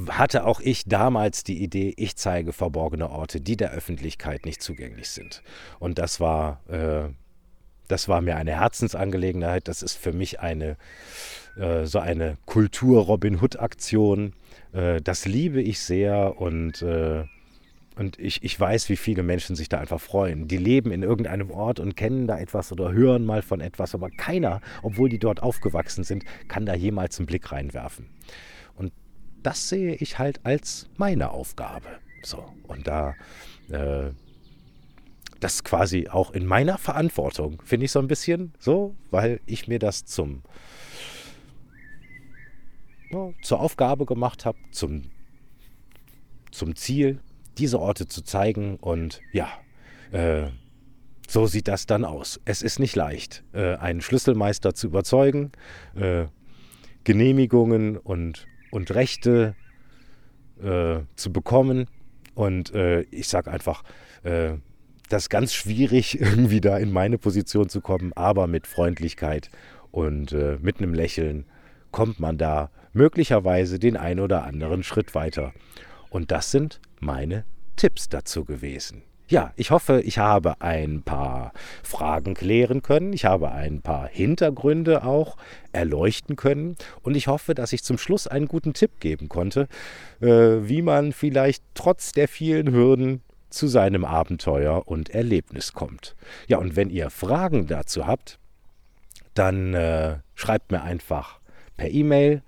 hatte 0.09 0.45
auch 0.45 0.59
ich 0.59 0.85
damals 0.85 1.43
die 1.43 1.61
Idee, 1.61 1.93
ich 1.97 2.15
zeige 2.15 2.53
verborgene 2.53 3.09
Orte, 3.09 3.41
die 3.41 3.57
der 3.57 3.71
Öffentlichkeit 3.71 4.45
nicht 4.45 4.61
zugänglich 4.61 5.09
sind. 5.09 5.43
Und 5.79 5.99
das 5.99 6.19
war, 6.19 6.61
äh, 6.69 7.09
das 7.87 8.07
war 8.07 8.21
mir 8.21 8.37
eine 8.37 8.59
Herzensangelegenheit. 8.59 9.67
Das 9.67 9.81
ist 9.81 9.95
für 9.95 10.13
mich 10.13 10.39
eine 10.39 10.77
äh, 11.57 11.85
so 11.85 11.99
eine 11.99 12.37
Kultur-Robin 12.45 13.41
Hood-Aktion. 13.41 14.33
Äh, 14.71 15.01
das 15.01 15.25
liebe 15.25 15.61
ich 15.61 15.79
sehr 15.81 16.39
und 16.39 16.81
äh, 16.81 17.25
und 18.01 18.17
ich, 18.17 18.43
ich 18.43 18.59
weiß, 18.59 18.89
wie 18.89 18.95
viele 18.95 19.21
Menschen 19.21 19.55
sich 19.55 19.69
da 19.69 19.77
einfach 19.79 20.01
freuen. 20.01 20.47
Die 20.47 20.57
leben 20.57 20.91
in 20.91 21.03
irgendeinem 21.03 21.51
Ort 21.51 21.79
und 21.79 21.95
kennen 21.95 22.25
da 22.25 22.39
etwas 22.39 22.71
oder 22.71 22.91
hören 22.91 23.27
mal 23.27 23.43
von 23.43 23.61
etwas, 23.61 23.93
aber 23.93 24.09
keiner, 24.09 24.59
obwohl 24.81 25.07
die 25.07 25.19
dort 25.19 25.43
aufgewachsen 25.43 26.03
sind, 26.03 26.25
kann 26.47 26.65
da 26.65 26.73
jemals 26.73 27.19
einen 27.19 27.27
Blick 27.27 27.51
reinwerfen. 27.51 28.07
Und 28.75 28.91
das 29.43 29.69
sehe 29.69 29.93
ich 29.93 30.17
halt 30.17 30.39
als 30.43 30.89
meine 30.97 31.29
Aufgabe. 31.29 31.89
So, 32.23 32.43
und 32.63 32.87
da, 32.87 33.13
äh, 33.69 34.09
das 35.39 35.63
quasi 35.63 36.07
auch 36.07 36.31
in 36.31 36.47
meiner 36.47 36.79
Verantwortung, 36.79 37.61
finde 37.63 37.85
ich 37.85 37.91
so 37.91 37.99
ein 37.99 38.07
bisschen 38.07 38.51
so, 38.57 38.95
weil 39.11 39.41
ich 39.45 39.67
mir 39.67 39.77
das 39.77 40.05
zum, 40.05 40.41
ja, 43.11 43.29
zur 43.43 43.59
Aufgabe 43.59 44.07
gemacht 44.07 44.43
habe, 44.43 44.57
zum, 44.71 45.03
zum 46.49 46.75
Ziel, 46.75 47.19
diese 47.61 47.79
Orte 47.79 48.07
zu 48.07 48.23
zeigen. 48.23 48.75
Und 48.77 49.21
ja, 49.31 49.47
äh, 50.11 50.47
so 51.27 51.47
sieht 51.47 51.67
das 51.67 51.85
dann 51.85 52.03
aus. 52.03 52.41
Es 52.43 52.61
ist 52.61 52.79
nicht 52.79 52.95
leicht, 52.95 53.43
äh, 53.53 53.75
einen 53.75 54.01
Schlüsselmeister 54.01 54.73
zu 54.73 54.87
überzeugen, 54.87 55.51
äh, 55.95 56.25
Genehmigungen 57.03 57.97
und, 57.97 58.47
und 58.71 58.93
Rechte 58.93 59.55
äh, 60.61 60.99
zu 61.15 61.31
bekommen. 61.31 61.87
Und 62.35 62.73
äh, 62.73 63.01
ich 63.11 63.27
sage 63.27 63.51
einfach, 63.51 63.83
äh, 64.23 64.53
das 65.09 65.23
ist 65.23 65.29
ganz 65.29 65.53
schwierig, 65.53 66.19
irgendwie 66.19 66.61
da 66.61 66.77
in 66.77 66.91
meine 66.91 67.17
Position 67.17 67.69
zu 67.69 67.81
kommen, 67.81 68.11
aber 68.13 68.47
mit 68.47 68.67
Freundlichkeit 68.67 69.49
und 69.91 70.31
mit 70.61 70.77
einem 70.77 70.93
Lächeln 70.93 71.43
kommt 71.91 72.21
man 72.21 72.37
da 72.37 72.71
möglicherweise 72.93 73.77
den 73.77 73.97
ein 73.97 74.21
oder 74.21 74.45
anderen 74.45 74.83
Schritt 74.83 75.13
weiter. 75.15 75.51
Und 76.09 76.31
das 76.31 76.49
sind 76.49 76.79
meine 77.01 77.43
Tipps 77.75 78.09
dazu 78.09 78.45
gewesen. 78.45 79.03
Ja, 79.27 79.53
ich 79.55 79.71
hoffe, 79.71 80.01
ich 80.01 80.17
habe 80.17 80.59
ein 80.59 81.03
paar 81.03 81.53
Fragen 81.83 82.33
klären 82.33 82.81
können. 82.81 83.13
Ich 83.13 83.23
habe 83.23 83.51
ein 83.53 83.81
paar 83.81 84.09
Hintergründe 84.09 85.05
auch 85.05 85.37
erleuchten 85.71 86.35
können. 86.35 86.75
Und 87.01 87.15
ich 87.15 87.27
hoffe, 87.27 87.55
dass 87.55 87.71
ich 87.71 87.81
zum 87.81 87.97
Schluss 87.97 88.27
einen 88.27 88.49
guten 88.49 88.73
Tipp 88.73 88.99
geben 88.99 89.29
konnte, 89.29 89.69
äh, 90.19 90.27
wie 90.27 90.81
man 90.81 91.13
vielleicht 91.13 91.63
trotz 91.75 92.11
der 92.11 92.27
vielen 92.27 92.73
Hürden 92.73 93.21
zu 93.49 93.67
seinem 93.67 94.03
Abenteuer 94.03 94.85
und 94.85 95.11
Erlebnis 95.11 95.71
kommt. 95.71 96.17
Ja, 96.47 96.57
und 96.57 96.75
wenn 96.75 96.89
ihr 96.89 97.09
Fragen 97.09 97.67
dazu 97.67 98.05
habt, 98.05 98.37
dann 99.33 99.73
äh, 99.73 100.17
schreibt 100.35 100.71
mir 100.71 100.81
einfach 100.81 101.39
per 101.77 101.89
E-Mail 101.89 102.41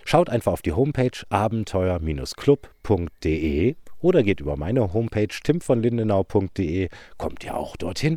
Schaut 0.05 0.29
einfach 0.31 0.53
auf 0.53 0.63
die 0.63 0.73
Homepage 0.73 1.11
abenteuer-club.de 1.29 3.75
oder 4.03 4.23
geht 4.23 4.41
über 4.41 4.57
meine 4.57 4.93
Homepage 4.93 5.29
timvonlindenau.de, 5.29 6.89
kommt 7.17 7.45
ihr 7.45 7.57
auch 7.57 7.77
dorthin. 7.77 8.17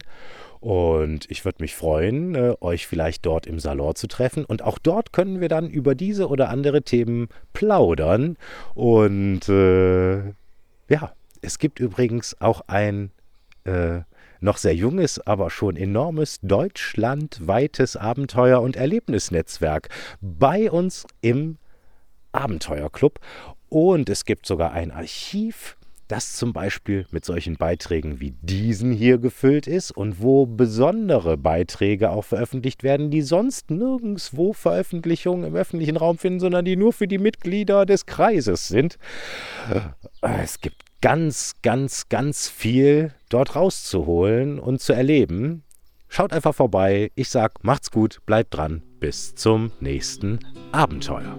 Und 0.59 1.29
ich 1.29 1.45
würde 1.45 1.61
mich 1.61 1.75
freuen, 1.75 2.33
äh, 2.33 2.55
euch 2.59 2.87
vielleicht 2.87 3.25
dort 3.25 3.45
im 3.45 3.59
Salon 3.59 3.95
zu 3.95 4.07
treffen. 4.07 4.45
Und 4.45 4.63
auch 4.63 4.79
dort 4.79 5.13
können 5.13 5.39
wir 5.39 5.47
dann 5.47 5.69
über 5.69 5.93
diese 5.93 6.27
oder 6.27 6.49
andere 6.49 6.81
Themen 6.81 7.27
plaudern. 7.53 8.35
Und 8.73 9.47
äh, 9.47 10.29
ja, 10.89 11.13
es 11.41 11.59
gibt 11.59 11.79
übrigens 11.79 12.41
auch 12.41 12.61
ein 12.67 13.11
äh, 13.65 14.01
noch 14.39 14.57
sehr 14.57 14.75
junges, 14.75 15.19
aber 15.19 15.49
schon 15.49 15.75
enormes 15.75 16.39
deutschlandweites 16.41 17.97
Abenteuer- 17.97 18.61
und 18.61 18.75
Erlebnisnetzwerk 18.75 19.89
bei 20.21 20.71
uns 20.71 21.05
im 21.21 21.57
Abenteuerclub. 22.31 23.19
Und 23.69 24.09
es 24.09 24.25
gibt 24.25 24.45
sogar 24.45 24.71
ein 24.71 24.91
Archiv, 24.91 25.77
das 26.07 26.35
zum 26.35 26.53
Beispiel 26.53 27.05
mit 27.11 27.25
solchen 27.25 27.55
Beiträgen 27.55 28.19
wie 28.19 28.31
diesen 28.41 28.91
hier 28.91 29.17
gefüllt 29.17 29.67
ist 29.67 29.91
und 29.91 30.21
wo 30.21 30.45
besondere 30.45 31.37
Beiträge 31.37 32.11
auch 32.11 32.23
veröffentlicht 32.23 32.83
werden, 32.83 33.09
die 33.09 33.21
sonst 33.21 33.71
nirgendwo 33.71 34.53
Veröffentlichungen 34.53 35.45
im 35.45 35.55
öffentlichen 35.55 35.97
Raum 35.97 36.17
finden, 36.17 36.39
sondern 36.39 36.65
die 36.65 36.75
nur 36.75 36.93
für 36.93 37.07
die 37.07 37.17
Mitglieder 37.17 37.85
des 37.85 38.05
Kreises 38.05 38.67
sind. 38.67 38.97
Es 40.21 40.61
gibt 40.61 40.83
ganz, 41.01 41.53
ganz, 41.61 42.09
ganz 42.09 42.49
viel 42.49 43.11
dort 43.29 43.55
rauszuholen 43.55 44.59
und 44.59 44.81
zu 44.81 44.93
erleben. 44.93 45.63
Schaut 46.07 46.33
einfach 46.33 46.55
vorbei. 46.55 47.11
Ich 47.15 47.29
sag, 47.29 47.63
macht's 47.63 47.91
gut, 47.91 48.19
bleibt 48.25 48.53
dran. 48.53 48.83
Bis 48.99 49.35
zum 49.35 49.71
nächsten 49.81 50.39
Abenteuer. 50.71 51.37